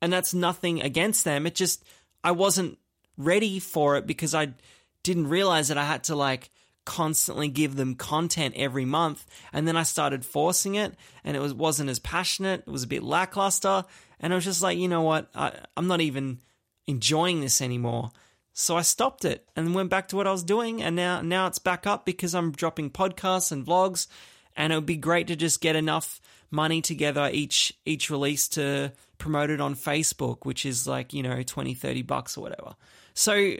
and 0.00 0.12
that's 0.12 0.34
nothing 0.34 0.82
against 0.82 1.24
them. 1.24 1.46
It 1.46 1.54
just 1.54 1.84
I 2.24 2.32
wasn't 2.32 2.78
ready 3.16 3.58
for 3.58 3.96
it 3.96 4.06
because 4.06 4.34
I 4.34 4.54
didn't 5.02 5.28
realize 5.28 5.68
that 5.68 5.78
I 5.78 5.84
had 5.84 6.04
to 6.04 6.16
like 6.16 6.50
constantly 6.84 7.48
give 7.48 7.76
them 7.76 7.94
content 7.94 8.54
every 8.56 8.84
month. 8.84 9.24
And 9.52 9.66
then 9.66 9.76
I 9.76 9.82
started 9.82 10.24
forcing 10.24 10.74
it 10.74 10.94
and 11.24 11.36
it 11.36 11.40
was 11.40 11.54
wasn't 11.54 11.90
as 11.90 11.98
passionate. 11.98 12.64
It 12.66 12.70
was 12.70 12.82
a 12.82 12.88
bit 12.88 13.02
lackluster. 13.02 13.84
And 14.20 14.32
I 14.32 14.36
was 14.36 14.44
just 14.44 14.62
like 14.62 14.78
you 14.78 14.88
know 14.88 15.02
what? 15.02 15.28
I, 15.34 15.52
I'm 15.76 15.86
not 15.86 16.00
even 16.00 16.40
enjoying 16.86 17.40
this 17.40 17.60
anymore. 17.60 18.10
So 18.54 18.76
I 18.76 18.82
stopped 18.82 19.24
it 19.24 19.48
and 19.56 19.74
went 19.74 19.88
back 19.88 20.08
to 20.08 20.16
what 20.16 20.26
I 20.26 20.32
was 20.32 20.44
doing. 20.44 20.82
And 20.82 20.96
now 20.96 21.20
now 21.22 21.46
it's 21.46 21.58
back 21.58 21.86
up 21.86 22.04
because 22.04 22.34
I'm 22.34 22.52
dropping 22.52 22.90
podcasts 22.90 23.52
and 23.52 23.64
vlogs. 23.64 24.06
And 24.54 24.72
it 24.72 24.76
would 24.76 24.86
be 24.86 24.96
great 24.96 25.28
to 25.28 25.36
just 25.36 25.62
get 25.62 25.76
enough 25.76 26.20
money 26.52 26.82
together 26.82 27.30
each 27.32 27.72
each 27.86 28.10
release 28.10 28.46
to 28.46 28.92
promote 29.16 29.48
it 29.50 29.60
on 29.60 29.74
Facebook 29.74 30.44
which 30.44 30.66
is 30.66 30.86
like 30.86 31.14
you 31.14 31.22
know 31.22 31.42
20 31.42 31.72
30 31.72 32.02
bucks 32.02 32.36
or 32.36 32.42
whatever 32.42 32.74
so 33.14 33.56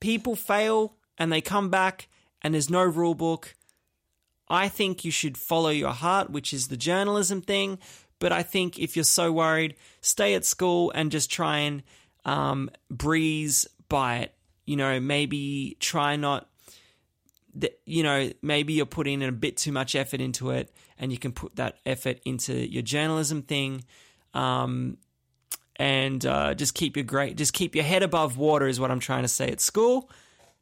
people 0.00 0.36
fail 0.36 0.96
and 1.18 1.32
they 1.32 1.40
come 1.40 1.70
back 1.70 2.08
and 2.42 2.54
there's 2.54 2.70
no 2.70 2.82
rule 2.82 3.14
book. 3.14 3.54
I 4.48 4.68
think 4.68 5.04
you 5.04 5.10
should 5.10 5.36
follow 5.36 5.70
your 5.70 5.92
heart, 5.92 6.30
which 6.30 6.52
is 6.52 6.68
the 6.68 6.76
journalism 6.76 7.42
thing. 7.42 7.78
But 8.18 8.32
I 8.32 8.42
think 8.42 8.78
if 8.78 8.96
you're 8.96 9.04
so 9.04 9.30
worried, 9.30 9.76
stay 10.00 10.34
at 10.34 10.44
school 10.44 10.90
and 10.94 11.12
just 11.12 11.30
try 11.30 11.58
and 11.58 11.82
um, 12.24 12.70
breeze 12.90 13.66
by 13.88 14.18
it. 14.18 14.34
You 14.64 14.76
know, 14.76 15.00
maybe 15.00 15.76
try 15.80 16.16
not, 16.16 16.48
you 17.84 18.02
know, 18.02 18.30
maybe 18.42 18.72
you're 18.74 18.86
putting 18.86 19.22
in 19.22 19.28
a 19.28 19.32
bit 19.32 19.56
too 19.56 19.72
much 19.72 19.94
effort 19.94 20.20
into 20.20 20.50
it 20.50 20.72
and 20.98 21.12
you 21.12 21.18
can 21.18 21.32
put 21.32 21.56
that 21.56 21.78
effort 21.86 22.20
into 22.24 22.54
your 22.54 22.82
journalism 22.82 23.42
thing. 23.42 23.84
Um, 24.34 24.98
and 25.78 26.24
uh, 26.26 26.54
just 26.54 26.74
keep 26.74 26.96
your 26.96 27.04
great, 27.04 27.36
just 27.36 27.52
keep 27.52 27.74
your 27.74 27.84
head 27.84 28.02
above 28.02 28.36
water 28.36 28.66
is 28.66 28.80
what 28.80 28.90
I'm 28.90 29.00
trying 29.00 29.22
to 29.22 29.28
say 29.28 29.48
at 29.48 29.60
school 29.60 30.10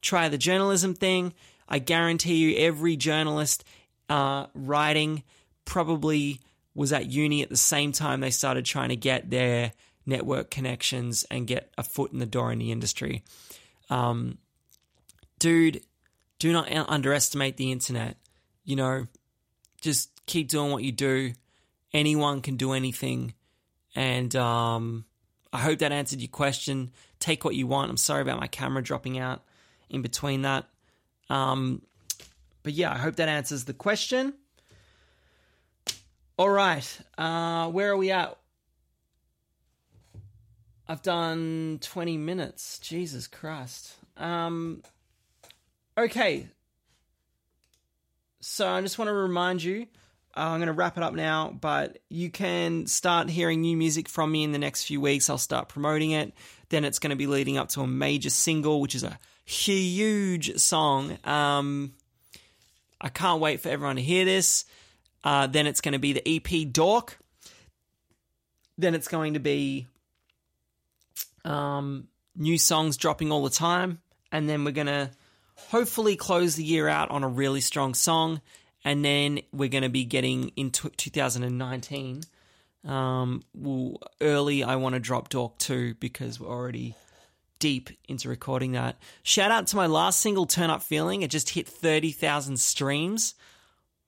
try 0.07 0.29
the 0.29 0.38
journalism 0.38 0.94
thing. 0.94 1.35
I 1.68 1.79
guarantee 1.79 2.37
you, 2.37 2.57
every 2.59 2.96
journalist 2.96 3.64
uh, 4.09 4.46
writing 4.55 5.24
probably 5.64 6.40
was 6.74 6.92
at 6.92 7.07
uni 7.07 7.42
at 7.42 7.48
the 7.48 7.57
same 7.57 7.92
time 7.92 8.20
they 8.20 8.31
started 8.31 8.64
trying 8.64 8.90
to 8.90 8.96
get 8.96 9.31
their 9.31 9.72
network 10.05 10.50
connections 10.50 11.24
and 11.31 11.46
get 11.46 11.72
a 11.76 11.83
foot 11.83 12.12
in 12.12 12.18
the 12.18 12.26
door 12.26 12.52
in 12.52 12.59
the 12.59 12.70
industry. 12.70 13.24
Um, 13.90 14.38
dude, 15.38 15.83
do 16.38 16.52
not 16.52 16.70
underestimate 16.70 17.57
the 17.57 17.72
internet. 17.72 18.16
You 18.64 18.76
know, 18.76 19.07
just 19.81 20.11
keep 20.26 20.48
doing 20.48 20.70
what 20.70 20.85
you 20.85 20.92
do. 20.92 21.33
Anyone 21.92 22.42
can 22.42 22.57
do 22.57 22.72
anything. 22.72 23.35
And 23.96 24.35
um, 24.37 25.06
I 25.57 25.61
hope 25.61 25.79
that 25.79 25.90
answered 25.90 26.21
your 26.21 26.29
question. 26.29 26.90
Take 27.19 27.42
what 27.42 27.55
you 27.55 27.66
want. 27.66 27.90
I'm 27.90 27.97
sorry 27.97 28.21
about 28.21 28.38
my 28.38 28.47
camera 28.47 28.83
dropping 28.83 29.19
out 29.19 29.42
in 29.88 30.03
between 30.03 30.42
that. 30.42 30.66
Um, 31.31 31.81
but 32.62 32.75
yeah, 32.75 32.92
I 32.92 32.99
hope 32.99 33.16
that 33.16 33.31
answers 33.31 33.64
the 33.64 33.73
question. 33.73 34.35
All 36.38 36.51
right, 36.51 37.01
uh, 37.16 37.71
where 37.71 37.90
are 37.90 37.97
we 37.97 38.11
at? 38.11 38.37
I've 40.87 41.01
done 41.01 41.79
20 41.81 42.19
minutes. 42.19 42.79
Jesus 42.79 43.27
Christ. 43.27 43.95
Um, 44.19 44.83
okay. 45.97 46.49
So 48.40 48.69
I 48.69 48.83
just 48.83 48.99
want 48.99 49.09
to 49.09 49.14
remind 49.14 49.62
you 49.62 49.87
uh, 50.37 50.40
I'm 50.40 50.59
going 50.59 50.66
to 50.66 50.72
wrap 50.72 50.96
it 50.96 51.03
up 51.03 51.14
now, 51.14 51.57
but 51.59 51.99
you 52.11 52.31
can 52.31 52.87
start 52.87 53.31
hearing 53.31 53.62
new 53.62 53.77
music 53.77 54.09
from 54.09 54.31
me 54.31 54.44
in 54.44 54.53
the 54.53 54.59
next 54.59 54.85
few 54.85 55.01
weeks. 55.01 55.31
I'll 55.31 55.38
start 55.38 55.68
promoting 55.68 56.11
it. 56.11 56.33
Then 56.68 56.85
it's 56.85 56.99
going 56.99 57.11
to 57.11 57.16
be 57.16 57.27
leading 57.27 57.57
up 57.57 57.68
to 57.70 57.81
a 57.81 57.87
major 57.87 58.31
single, 58.31 58.81
which 58.81 58.94
is 58.94 59.03
a 59.03 59.18
huge 59.44 60.59
song. 60.59 61.16
Um, 61.25 61.94
I 63.01 63.09
can't 63.09 63.40
wait 63.40 63.61
for 63.61 63.68
everyone 63.68 63.96
to 63.96 64.03
hear 64.03 64.25
this. 64.25 64.64
Uh, 65.25 65.46
then 65.46 65.66
it's 65.66 65.81
going 65.81 65.92
to 65.92 65.99
be 65.99 66.12
the 66.12 66.29
EP 66.29 66.70
Dork. 66.70 67.18
Then 68.77 68.94
it's 68.94 69.09
going 69.09 69.35
to 69.35 69.40
be 69.40 69.87
um, 71.44 72.09
new 72.35 72.59
songs 72.59 72.96
dropping 72.96 73.33
all 73.33 73.42
the 73.42 73.51
time. 73.51 74.01
And 74.31 74.49
then 74.49 74.64
we're 74.64 74.72
going 74.72 74.88
to 74.88 75.11
hopefully 75.55 76.16
close 76.16 76.57
the 76.57 76.64
year 76.64 76.88
out 76.88 77.11
on 77.11 77.25
a 77.25 77.29
really 77.29 77.61
strong 77.61 77.94
song. 77.94 78.40
And 78.87 79.05
then 79.05 79.40
we're 79.53 79.68
going 79.68 79.83
to 79.83 79.88
be 79.88 80.05
getting 80.05 80.53
into 80.55 80.88
2019. 80.90 82.22
Um, 82.87 83.42
well, 83.53 83.96
early, 84.20 84.62
I 84.62 84.77
want 84.77 84.94
to 84.94 85.01
drop 85.01 85.29
Dork 85.29 85.59
2 85.59 85.94
because 85.94 86.38
we're 86.38 86.46
already 86.46 86.94
deep 87.59 87.90
into 88.09 88.29
recording 88.29 88.72
that. 88.72 88.96
Shout 89.25 89.51
out 89.51 89.66
to 89.66 89.77
my 89.77 89.87
last 89.87 90.20
single, 90.20 90.46
Turn 90.46 90.70
Up 90.70 90.85
Feeling. 90.85 91.22
It 91.22 91.33
just 91.33 91.51
hit 91.51 91.66
30,000 91.66 92.61
streams. 92.61 93.35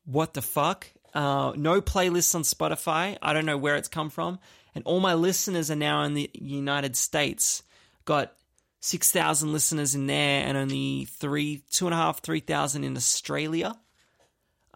What 0.04 0.34
the 0.34 0.42
fuck? 0.42 0.86
Uh, 1.12 1.54
no 1.56 1.80
playlists 1.80 2.36
on 2.36 2.42
Spotify. 2.42 3.18
I 3.20 3.32
don't 3.32 3.46
know 3.46 3.58
where 3.58 3.74
it's 3.74 3.88
come 3.88 4.10
from. 4.10 4.38
And 4.76 4.84
all 4.84 5.00
my 5.00 5.14
listeners 5.14 5.72
are 5.72 5.76
now 5.76 6.04
in 6.04 6.14
the 6.14 6.30
United 6.34 6.94
States. 6.94 7.64
Got 8.04 8.32
6,000 8.78 9.52
listeners 9.52 9.96
in 9.96 10.06
there 10.06 10.44
and 10.46 10.56
only 10.56 11.06
three, 11.06 11.64
two 11.68 11.86
and 11.86 11.94
a 11.94 11.96
half, 11.96 12.22
3,000 12.22 12.84
in 12.84 12.96
Australia. 12.96 13.74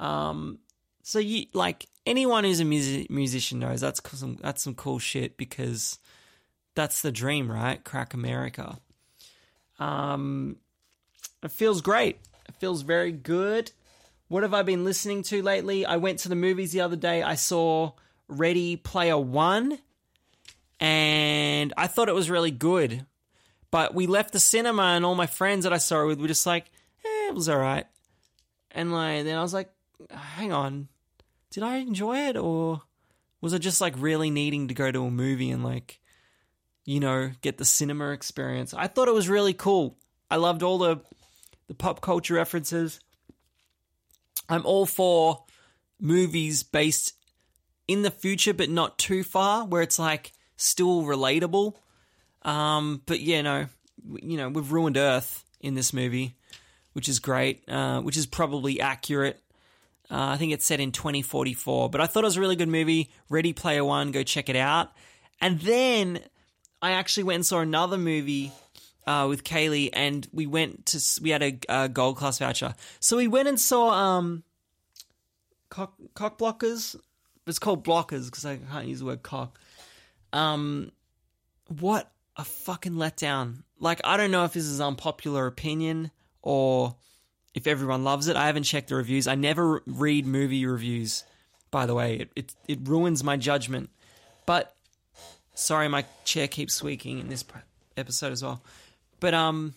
Um, 0.03 0.59
so 1.05 1.21
you 1.21 1.47
like 1.55 1.87
anyone 2.05 2.43
who's 2.43 2.59
a 2.59 2.65
music, 2.65 3.09
musician 3.09 3.61
knows 3.61 3.81
that's 3.81 4.01
some, 4.19 4.37
that's 4.41 4.63
some 4.63 4.75
cool 4.75 4.99
shit 4.99 5.37
because 5.37 5.99
that's 6.75 7.03
the 7.03 7.13
dream, 7.13 7.51
right? 7.51 7.83
Crack 7.83 8.13
America. 8.13 8.79
Um, 9.79 10.57
it 11.43 11.53
feels 11.53 11.81
great. 11.83 12.19
It 12.49 12.57
feels 12.57 12.83
very 12.83 13.13
good. 13.13 13.71
What 14.27 14.43
have 14.43 14.55
I 14.55 14.63
been 14.63 14.85
listening 14.85 15.23
to 15.25 15.41
lately? 15.41 15.87
I 15.87 15.99
went 15.99 16.21
to 16.21 16.29
the 16.29 16.35
movies 16.35 16.73
the 16.73 16.81
other 16.81 16.97
day. 16.97 17.23
I 17.23 17.37
saw 17.37 17.93
Ready 18.27 18.77
Player 18.77 19.19
One, 19.19 19.79
and 20.81 21.73
I 21.77 21.87
thought 21.87 22.09
it 22.09 22.15
was 22.15 22.31
really 22.31 22.51
good. 22.51 23.07
But 23.71 23.95
we 23.95 24.07
left 24.07 24.33
the 24.33 24.41
cinema, 24.41 24.83
and 24.83 25.05
all 25.05 25.15
my 25.15 25.27
friends 25.27 25.63
that 25.65 25.73
I 25.73 25.79
saw 25.79 26.03
it 26.03 26.07
with 26.07 26.21
were 26.21 26.29
just 26.29 26.47
like, 26.47 26.65
eh, 27.05 27.29
it 27.29 27.35
was 27.35 27.49
all 27.49 27.59
right. 27.59 27.87
And 28.73 28.93
like, 28.93 29.25
then 29.25 29.37
I 29.37 29.43
was 29.43 29.55
like, 29.55 29.71
hang 30.11 30.53
on, 30.53 30.89
did 31.51 31.63
I 31.63 31.77
enjoy 31.77 32.19
it, 32.29 32.37
or 32.37 32.83
was 33.41 33.55
I 33.55 33.59
just 33.59 33.81
like 33.81 33.95
really 33.97 34.31
needing 34.31 34.69
to 34.69 34.75
go 34.75 34.91
to 34.91 35.05
a 35.05 35.11
movie 35.11 35.51
and 35.51 35.65
like 35.65 36.01
you 36.85 37.01
know, 37.01 37.31
get 37.43 37.59
the 37.59 37.65
cinema 37.65 38.11
experience. 38.11 38.75
I 38.75 38.89
thought 38.89 39.09
it 39.09 39.15
was 39.15 39.29
really 39.29 39.55
cool. 39.55 39.97
I 40.31 40.37
loved 40.37 40.63
all 40.63 40.79
the 40.79 41.01
the 41.69 41.75
pop 41.75 42.01
culture 42.01 42.35
references. 42.35 43.01
I'm 44.49 44.67
all 44.67 44.87
for 44.87 45.45
movies 46.01 46.63
based 46.63 47.15
in 47.87 48.03
the 48.03 48.11
future 48.11 48.53
but 48.53 48.69
not 48.69 48.99
too 48.99 49.23
far 49.23 49.65
where 49.65 49.83
it's 49.83 49.99
like 49.99 50.33
still 50.57 51.03
relatable. 51.03 51.77
Um, 52.43 53.03
but 53.07 53.21
yeah, 53.21 53.43
no, 53.43 53.67
you 54.21 54.37
know, 54.37 54.49
we've 54.49 54.73
ruined 54.73 54.97
Earth 54.97 55.45
in 55.61 55.75
this 55.75 55.93
movie, 55.93 56.35
which 56.93 57.09
is 57.09 57.21
great, 57.21 57.63
uh, 57.69 58.01
which 58.01 58.17
is 58.17 58.27
probably 58.27 58.81
accurate. 58.81 59.41
Uh, 60.13 60.29
I 60.29 60.37
think 60.37 60.53
it's 60.53 60.67
set 60.67 60.79
in 60.79 60.93
2044, 60.93 61.89
but 61.89 62.03
I 62.03 62.07
thought 62.07 62.23
it 62.23 62.27
was 62.27 62.37
a 62.37 62.41
really 62.41 62.55
good 62.55 62.69
movie. 62.69 63.11
Ready 63.31 63.55
Player 63.55 63.83
One, 63.83 64.11
go 64.11 64.23
check 64.23 64.51
it 64.51 64.57
out. 64.57 64.93
And 65.41 65.59
then 65.61 66.21
I 66.83 66.93
actually 66.93 67.23
went 67.25 67.37
and 67.37 67.47
saw 67.47 67.61
another 67.61 67.97
movie 67.97 68.53
uh, 69.07 69.25
with 69.27 69.43
Kaylee, 69.43 69.89
and 69.95 70.29
we 70.31 70.47
went 70.47 70.85
to 70.87 71.01
we 71.23 71.31
had 71.31 71.43
a, 71.43 71.59
a, 71.69 71.89
gold 71.89 72.19
class 72.19 72.39
voucher, 72.39 72.75
so 73.01 73.17
we 73.17 73.27
went 73.27 73.49
and 73.49 73.59
saw 73.59 73.89
um, 73.89 74.43
cock 75.71 75.95
cock 76.15 76.39
blockers. 76.39 76.95
It's 77.47 77.59
called 77.59 77.83
blockers 77.83 78.27
because 78.27 78.45
I 78.45 78.59
can't 78.59 78.87
use 78.87 79.01
the 79.01 79.07
word 79.07 79.23
cock. 79.23 79.59
Um, 80.33 80.93
what 81.81 82.13
a 82.37 82.45
fucking 82.45 82.93
letdown! 82.93 83.63
Like 83.81 84.03
I 84.05 84.19
don't 84.19 84.31
know 84.31 84.45
if 84.45 84.53
this 84.53 84.65
is 84.65 84.81
unpopular 84.81 85.47
opinion 85.47 86.11
or 86.43 86.97
if 87.55 87.67
everyone 87.67 88.05
loves 88.05 88.29
it. 88.29 88.37
I 88.37 88.47
haven't 88.47 88.65
checked 88.65 88.89
the 88.89 88.97
reviews. 88.97 89.27
I 89.27 89.35
never 89.35 89.83
read 89.87 90.27
movie 90.27 90.67
reviews. 90.67 91.25
By 91.71 91.87
the 91.87 91.95
way, 91.95 92.17
it 92.17 92.31
it, 92.37 92.55
it 92.69 92.79
ruins 92.83 93.25
my 93.25 93.37
judgment. 93.37 93.91
But 94.47 94.75
sorry, 95.55 95.89
my 95.89 96.05
chair 96.25 96.49
keeps 96.49 96.75
squeaking 96.75 97.19
in 97.19 97.29
this 97.29 97.45
episode 97.97 98.33
as 98.33 98.43
well. 98.43 98.63
But 99.21 99.35
um, 99.35 99.75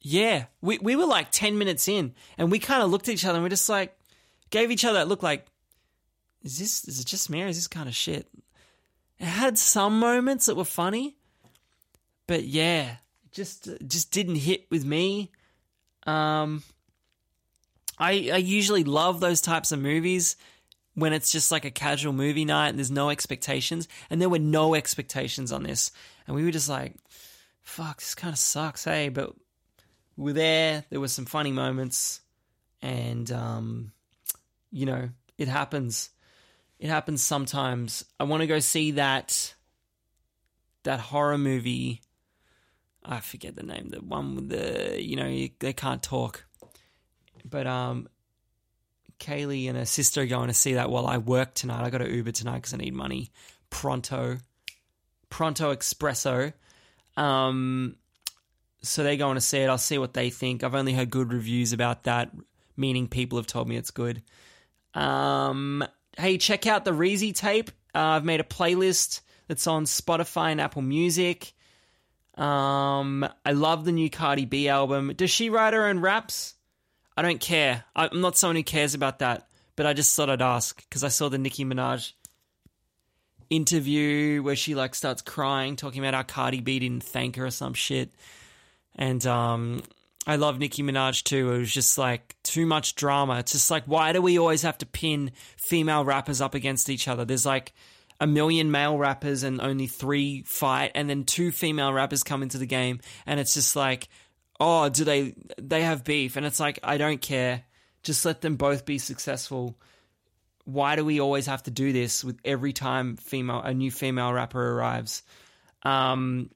yeah, 0.00 0.46
we 0.60 0.78
we 0.78 0.96
were 0.96 1.06
like 1.06 1.30
ten 1.30 1.58
minutes 1.58 1.88
in, 1.88 2.14
and 2.38 2.50
we 2.50 2.58
kind 2.58 2.82
of 2.82 2.90
looked 2.90 3.08
at 3.08 3.14
each 3.14 3.24
other 3.24 3.36
and 3.36 3.44
we 3.44 3.50
just 3.50 3.68
like 3.68 3.96
gave 4.50 4.70
each 4.70 4.84
other 4.84 4.98
that 4.98 5.08
look 5.08 5.22
like, 5.22 5.46
is 6.42 6.58
this 6.58 6.84
is 6.84 7.00
it 7.00 7.06
just 7.06 7.30
me 7.30 7.42
or 7.42 7.46
is 7.46 7.56
this 7.56 7.68
kind 7.68 7.88
of 7.88 7.94
shit? 7.94 8.28
It 9.18 9.24
had 9.24 9.58
some 9.58 9.98
moments 9.98 10.46
that 10.46 10.56
were 10.56 10.64
funny, 10.64 11.16
but 12.26 12.44
yeah, 12.44 12.96
just 13.32 13.68
just 13.86 14.12
didn't 14.12 14.36
hit 14.36 14.66
with 14.70 14.84
me. 14.84 15.32
Um, 16.06 16.62
I 17.98 18.30
I 18.32 18.36
usually 18.36 18.84
love 18.84 19.20
those 19.20 19.40
types 19.40 19.72
of 19.72 19.80
movies 19.80 20.36
when 20.94 21.12
it's 21.12 21.30
just 21.30 21.52
like 21.52 21.64
a 21.64 21.70
casual 21.70 22.12
movie 22.12 22.44
night 22.44 22.68
and 22.68 22.78
there's 22.78 22.90
no 22.90 23.10
expectations, 23.10 23.88
and 24.08 24.20
there 24.20 24.28
were 24.28 24.38
no 24.38 24.74
expectations 24.74 25.52
on 25.52 25.62
this, 25.62 25.92
and 26.26 26.36
we 26.36 26.44
were 26.44 26.50
just 26.50 26.68
like, 26.68 26.94
"Fuck, 27.62 27.98
this 27.98 28.14
kind 28.14 28.32
of 28.32 28.38
sucks, 28.38 28.84
hey." 28.84 29.08
But 29.08 29.34
we're 30.16 30.32
there. 30.32 30.84
There 30.90 31.00
were 31.00 31.08
some 31.08 31.26
funny 31.26 31.52
moments, 31.52 32.20
and 32.82 33.30
um, 33.30 33.92
you 34.70 34.86
know, 34.86 35.10
it 35.38 35.48
happens. 35.48 36.10
It 36.78 36.88
happens 36.88 37.22
sometimes. 37.22 38.04
I 38.20 38.24
want 38.24 38.42
to 38.42 38.46
go 38.46 38.58
see 38.58 38.92
that 38.92 39.54
that 40.84 41.00
horror 41.00 41.38
movie. 41.38 42.02
I 43.06 43.20
forget 43.20 43.54
the 43.54 43.62
name. 43.62 43.88
The 43.90 43.98
one 43.98 44.34
with 44.34 44.48
the 44.48 45.02
you 45.02 45.16
know 45.16 45.48
they 45.60 45.72
can't 45.72 46.02
talk, 46.02 46.44
but 47.44 47.66
um, 47.66 48.08
Kaylee 49.18 49.68
and 49.68 49.78
her 49.78 49.86
sister 49.86 50.22
are 50.22 50.26
going 50.26 50.48
to 50.48 50.54
see 50.54 50.74
that 50.74 50.90
while 50.90 51.06
I 51.06 51.18
work 51.18 51.54
tonight. 51.54 51.84
I 51.84 51.90
got 51.90 51.98
to 51.98 52.12
Uber 52.12 52.32
tonight 52.32 52.56
because 52.56 52.74
I 52.74 52.78
need 52.78 52.94
money. 52.94 53.30
Pronto, 53.70 54.38
Pronto 55.30 55.74
Espresso. 55.74 56.52
Um, 57.16 57.96
so 58.82 59.02
they're 59.02 59.16
going 59.16 59.36
to 59.36 59.40
see 59.40 59.58
it. 59.58 59.68
I'll 59.68 59.78
see 59.78 59.98
what 59.98 60.14
they 60.14 60.30
think. 60.30 60.62
I've 60.62 60.74
only 60.74 60.92
heard 60.92 61.10
good 61.10 61.32
reviews 61.32 61.72
about 61.72 62.04
that, 62.04 62.30
meaning 62.76 63.08
people 63.08 63.38
have 63.38 63.46
told 63.46 63.68
me 63.68 63.76
it's 63.76 63.90
good. 63.90 64.22
Um, 64.94 65.84
hey, 66.18 66.38
check 66.38 66.66
out 66.66 66.84
the 66.84 66.92
Reezy 66.92 67.34
tape. 67.34 67.70
Uh, 67.94 68.00
I've 68.00 68.24
made 68.24 68.40
a 68.40 68.44
playlist 68.44 69.20
that's 69.48 69.66
on 69.66 69.84
Spotify 69.84 70.52
and 70.52 70.60
Apple 70.60 70.82
Music. 70.82 71.52
Um, 72.36 73.26
I 73.44 73.52
love 73.52 73.84
the 73.84 73.92
new 73.92 74.10
Cardi 74.10 74.44
B 74.44 74.68
album. 74.68 75.12
Does 75.16 75.30
she 75.30 75.50
write 75.50 75.74
her 75.74 75.86
own 75.86 76.00
raps? 76.00 76.54
I 77.16 77.22
don't 77.22 77.40
care. 77.40 77.84
I'm 77.94 78.20
not 78.20 78.36
someone 78.36 78.56
who 78.56 78.62
cares 78.62 78.94
about 78.94 79.20
that, 79.20 79.48
but 79.74 79.86
I 79.86 79.94
just 79.94 80.14
thought 80.14 80.28
I'd 80.28 80.42
ask 80.42 80.76
because 80.88 81.02
I 81.02 81.08
saw 81.08 81.30
the 81.30 81.38
Nicki 81.38 81.64
Minaj 81.64 82.12
interview 83.48 84.42
where 84.42 84.56
she 84.56 84.74
like 84.74 84.94
starts 84.94 85.22
crying, 85.22 85.76
talking 85.76 86.04
about 86.04 86.14
how 86.14 86.22
Cardi 86.22 86.60
B 86.60 86.78
didn't 86.78 87.04
thank 87.04 87.36
her 87.36 87.46
or 87.46 87.50
some 87.50 87.74
shit. 87.74 88.12
And 88.96 89.24
um, 89.26 89.82
I 90.26 90.36
love 90.36 90.58
Nicki 90.58 90.82
Minaj 90.82 91.22
too. 91.22 91.52
It 91.52 91.58
was 91.58 91.72
just 91.72 91.96
like 91.96 92.34
too 92.42 92.66
much 92.66 92.96
drama. 92.96 93.38
It's 93.38 93.52
just 93.52 93.70
like, 93.70 93.84
why 93.84 94.12
do 94.12 94.20
we 94.20 94.38
always 94.38 94.62
have 94.62 94.78
to 94.78 94.86
pin 94.86 95.30
female 95.56 96.04
rappers 96.04 96.40
up 96.40 96.54
against 96.54 96.90
each 96.90 97.08
other? 97.08 97.24
There's 97.24 97.46
like 97.46 97.72
a 98.20 98.26
million 98.26 98.70
male 98.70 98.96
rappers 98.96 99.42
and 99.42 99.60
only 99.60 99.86
three 99.86 100.42
fight, 100.42 100.92
and 100.94 101.08
then 101.08 101.24
two 101.24 101.52
female 101.52 101.92
rappers 101.92 102.22
come 102.22 102.42
into 102.42 102.58
the 102.58 102.66
game, 102.66 103.00
and 103.26 103.38
it's 103.40 103.54
just 103.54 103.76
like, 103.76 104.08
oh, 104.58 104.88
do 104.88 105.04
they 105.04 105.34
they 105.58 105.82
have 105.82 106.04
beef? 106.04 106.36
And 106.36 106.46
it's 106.46 106.60
like, 106.60 106.78
I 106.82 106.96
don't 106.98 107.20
care. 107.20 107.64
Just 108.02 108.24
let 108.24 108.40
them 108.40 108.56
both 108.56 108.84
be 108.84 108.98
successful. 108.98 109.78
Why 110.64 110.96
do 110.96 111.04
we 111.04 111.20
always 111.20 111.46
have 111.46 111.62
to 111.64 111.70
do 111.70 111.92
this 111.92 112.24
with 112.24 112.38
every 112.44 112.72
time 112.72 113.16
female 113.16 113.60
a 113.60 113.74
new 113.74 113.90
female 113.90 114.32
rapper 114.32 114.72
arrives? 114.72 115.22
Um, 115.82 116.50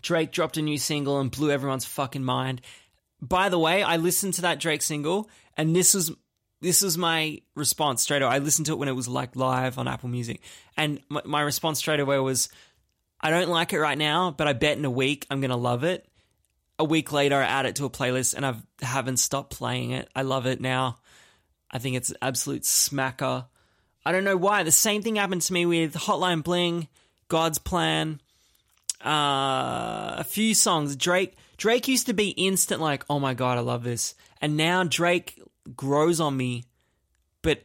Drake 0.00 0.32
dropped 0.32 0.56
a 0.56 0.62
new 0.62 0.78
single 0.78 1.20
and 1.20 1.30
blew 1.30 1.50
everyone's 1.50 1.84
fucking 1.84 2.24
mind. 2.24 2.62
By 3.20 3.50
the 3.50 3.58
way, 3.58 3.82
I 3.82 3.96
listened 3.96 4.34
to 4.34 4.42
that 4.42 4.60
Drake 4.60 4.82
single 4.82 5.28
and 5.56 5.76
this 5.76 5.92
was 5.94 6.10
this 6.60 6.82
was 6.82 6.98
my 6.98 7.40
response 7.54 8.02
straight 8.02 8.22
away. 8.22 8.34
I 8.34 8.38
listened 8.38 8.66
to 8.66 8.72
it 8.72 8.78
when 8.78 8.88
it 8.88 8.96
was 8.96 9.08
like 9.08 9.36
live 9.36 9.78
on 9.78 9.88
Apple 9.88 10.08
Music, 10.08 10.40
and 10.76 11.00
my, 11.08 11.22
my 11.24 11.40
response 11.40 11.78
straight 11.78 12.00
away 12.00 12.18
was, 12.18 12.48
"I 13.20 13.30
don't 13.30 13.48
like 13.48 13.72
it 13.72 13.80
right 13.80 13.98
now, 13.98 14.30
but 14.30 14.46
I 14.46 14.52
bet 14.52 14.76
in 14.76 14.84
a 14.84 14.90
week 14.90 15.26
I'm 15.30 15.40
gonna 15.40 15.56
love 15.56 15.84
it." 15.84 16.06
A 16.78 16.84
week 16.84 17.12
later, 17.12 17.36
I 17.36 17.44
add 17.44 17.66
it 17.66 17.76
to 17.76 17.84
a 17.84 17.90
playlist, 17.90 18.34
and 18.34 18.46
I 18.46 18.54
haven't 18.80 19.18
stopped 19.18 19.56
playing 19.56 19.90
it. 19.90 20.08
I 20.14 20.22
love 20.22 20.46
it 20.46 20.60
now. 20.60 20.98
I 21.70 21.78
think 21.78 21.96
it's 21.96 22.10
an 22.10 22.16
absolute 22.22 22.62
smacker. 22.62 23.46
I 24.04 24.12
don't 24.12 24.24
know 24.24 24.36
why. 24.36 24.62
The 24.62 24.72
same 24.72 25.02
thing 25.02 25.16
happened 25.16 25.42
to 25.42 25.52
me 25.52 25.66
with 25.66 25.94
Hotline 25.94 26.42
Bling, 26.42 26.88
God's 27.28 27.58
Plan, 27.58 28.20
uh, 29.04 30.16
a 30.16 30.24
few 30.24 30.54
songs. 30.54 30.96
Drake 30.96 31.36
Drake 31.58 31.88
used 31.88 32.06
to 32.06 32.14
be 32.14 32.30
instant 32.30 32.80
like, 32.80 33.04
oh 33.10 33.18
my 33.18 33.34
god, 33.34 33.58
I 33.58 33.60
love 33.60 33.84
this, 33.84 34.14
and 34.40 34.56
now 34.56 34.82
Drake 34.84 35.40
grows 35.76 36.20
on 36.20 36.36
me, 36.36 36.64
but 37.42 37.64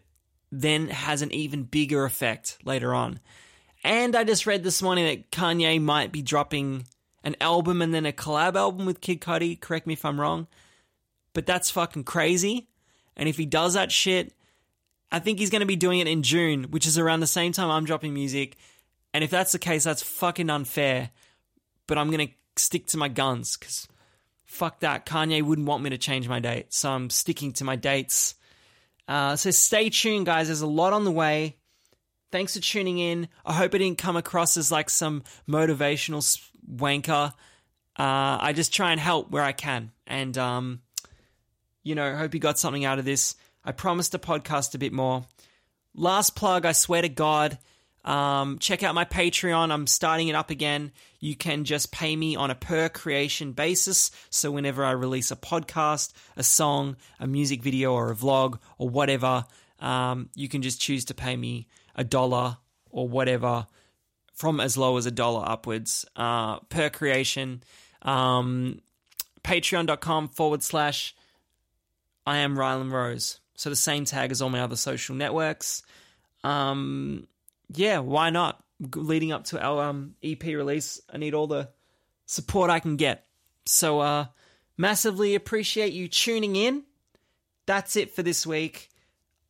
then 0.51 0.87
has 0.87 1.21
an 1.21 1.31
even 1.31 1.63
bigger 1.63 2.05
effect 2.05 2.57
later 2.63 2.93
on. 2.93 3.19
And 3.83 4.15
I 4.15 4.23
just 4.23 4.47
read 4.47 4.63
this 4.63 4.81
morning 4.81 5.05
that 5.05 5.31
Kanye 5.31 5.81
might 5.81 6.11
be 6.11 6.21
dropping 6.21 6.85
an 7.23 7.35
album 7.39 7.81
and 7.81 7.93
then 7.93 8.05
a 8.05 8.11
collab 8.11 8.55
album 8.55 8.85
with 8.85 9.01
Kid 9.01 9.21
Cudi. 9.21 9.59
Correct 9.59 9.85
me 9.87 9.93
if 9.93 10.05
I'm 10.05 10.19
wrong, 10.19 10.47
but 11.33 11.45
that's 11.45 11.71
fucking 11.71 12.03
crazy. 12.03 12.67
And 13.15 13.29
if 13.29 13.37
he 13.37 13.45
does 13.45 13.75
that 13.75 13.91
shit, 13.91 14.33
I 15.11 15.19
think 15.19 15.39
he's 15.39 15.49
going 15.49 15.61
to 15.61 15.65
be 15.65 15.75
doing 15.75 15.99
it 15.99 16.07
in 16.07 16.23
June, 16.23 16.65
which 16.71 16.87
is 16.87 16.97
around 16.97 17.19
the 17.19 17.27
same 17.27 17.51
time 17.51 17.69
I'm 17.69 17.85
dropping 17.85 18.13
music. 18.13 18.57
And 19.13 19.23
if 19.23 19.29
that's 19.29 19.51
the 19.51 19.59
case, 19.59 19.83
that's 19.83 20.03
fucking 20.03 20.49
unfair 20.49 21.11
but 21.87 21.97
I'm 21.97 22.11
going 22.11 22.27
to 22.27 22.33
stick 22.61 22.87
to 22.87 22.97
my 22.97 23.07
guns 23.07 23.57
because 23.57 23.87
fuck 24.45 24.79
that. 24.81 25.05
Kanye 25.05 25.41
wouldn't 25.41 25.67
want 25.67 25.83
me 25.83 25.89
to 25.91 25.97
change 25.97 26.27
my 26.27 26.39
date. 26.39 26.73
So 26.73 26.91
I'm 26.91 27.09
sticking 27.09 27.53
to 27.53 27.63
my 27.63 27.75
dates. 27.75 28.35
Uh, 29.07 29.35
so 29.35 29.51
stay 29.51 29.89
tuned, 29.89 30.25
guys. 30.25 30.47
There's 30.47 30.61
a 30.61 30.67
lot 30.67 30.93
on 30.93 31.03
the 31.03 31.11
way. 31.11 31.57
Thanks 32.31 32.55
for 32.55 32.61
tuning 32.61 32.97
in. 32.97 33.27
I 33.45 33.53
hope 33.53 33.75
it 33.75 33.79
didn't 33.79 33.97
come 33.97 34.17
across 34.17 34.57
as 34.57 34.71
like 34.71 34.89
some 34.89 35.23
motivational 35.47 36.23
wanker. 36.69 37.33
Uh, 37.97 38.37
I 38.41 38.53
just 38.53 38.73
try 38.73 38.91
and 38.91 38.99
help 38.99 39.31
where 39.31 39.43
I 39.43 39.51
can. 39.51 39.91
And, 40.07 40.37
um, 40.37 40.81
you 41.83 41.95
know, 41.95 42.15
hope 42.15 42.33
you 42.33 42.39
got 42.39 42.59
something 42.59 42.83
out 42.83 42.99
of 42.99 43.05
this. 43.05 43.35
I 43.63 43.71
promised 43.71 44.11
to 44.11 44.19
podcast 44.19 44.75
a 44.75 44.79
bit 44.79 44.91
more. 44.91 45.25
Last 45.93 46.35
plug, 46.35 46.65
I 46.65 46.73
swear 46.73 47.01
to 47.01 47.09
God, 47.09 47.57
um, 48.05 48.59
check 48.59 48.83
out 48.83 48.95
my 48.95 49.03
Patreon. 49.03 49.71
I'm 49.71 49.87
starting 49.87 50.27
it 50.27 50.35
up 50.35 50.51
again. 50.51 50.91
You 51.19 51.35
can 51.35 51.65
just 51.65 51.91
pay 51.91 52.15
me 52.15 52.35
on 52.35 52.51
a 52.51 52.55
per 52.55 52.87
creation 52.87 53.51
basis. 53.51 54.11
So 54.29 54.51
whenever 54.51 54.85
I 54.85 54.91
release 54.91 55.31
a 55.31 55.35
podcast, 55.35 56.13
a 56.37 56.43
song, 56.43 56.97
a 57.19 57.25
music 57.25 57.63
video, 57.63 57.93
or 57.93 58.11
a 58.11 58.15
vlog, 58.15 58.59
or 58.77 58.89
whatever, 58.89 59.45
um, 59.79 60.29
you 60.35 60.47
can 60.47 60.61
just 60.61 60.79
choose 60.79 61.05
to 61.05 61.15
pay 61.15 61.35
me 61.35 61.67
a 61.95 62.03
dollar 62.03 62.57
or 62.91 63.09
whatever 63.09 63.65
from 64.33 64.59
as 64.59 64.77
low 64.77 64.97
as 64.97 65.07
a 65.07 65.11
dollar 65.11 65.43
upwards 65.47 66.05
uh, 66.15 66.59
per 66.59 66.89
creation. 66.89 67.63
Um, 68.03 68.81
Patreon.com 69.43 70.29
forward 70.29 70.61
slash 70.61 71.15
I 72.25 72.37
am 72.37 72.57
Ryland 72.57 72.91
Rose. 72.91 73.39
So 73.55 73.69
the 73.69 73.75
same 73.75 74.05
tag 74.05 74.31
as 74.31 74.41
all 74.41 74.49
my 74.49 74.61
other 74.61 74.75
social 74.75 75.15
networks. 75.15 75.81
Um, 76.43 77.27
yeah, 77.73 77.99
why 77.99 78.29
not? 78.29 78.63
Leading 78.95 79.31
up 79.31 79.45
to 79.45 79.61
our 79.61 79.83
um, 79.83 80.15
EP 80.21 80.43
release, 80.43 81.01
I 81.11 81.17
need 81.17 81.33
all 81.33 81.47
the 81.47 81.69
support 82.25 82.69
I 82.69 82.79
can 82.79 82.97
get. 82.97 83.25
So, 83.65 83.99
uh, 83.99 84.25
massively 84.77 85.35
appreciate 85.35 85.93
you 85.93 86.07
tuning 86.07 86.55
in. 86.55 86.83
That's 87.65 87.95
it 87.95 88.13
for 88.13 88.21
this 88.21 88.45
week. 88.45 88.89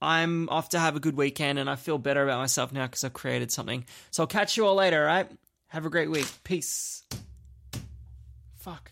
I'm 0.01 0.49
off 0.49 0.69
to 0.69 0.79
have 0.79 0.95
a 0.95 0.99
good 0.99 1.17
weekend 1.17 1.57
and 1.57 1.69
I 1.69 1.75
feel 1.75 1.97
better 1.97 2.23
about 2.23 2.39
myself 2.39 2.71
now 2.71 2.85
because 2.85 3.03
I've 3.03 3.13
created 3.13 3.51
something. 3.51 3.85
So 4.11 4.23
I'll 4.23 4.27
catch 4.27 4.57
you 4.57 4.65
all 4.65 4.75
later, 4.75 5.01
all 5.01 5.07
right? 5.07 5.29
Have 5.67 5.85
a 5.85 5.89
great 5.89 6.11
week. 6.11 6.27
Peace. 6.43 7.03
Fuck. 8.57 8.91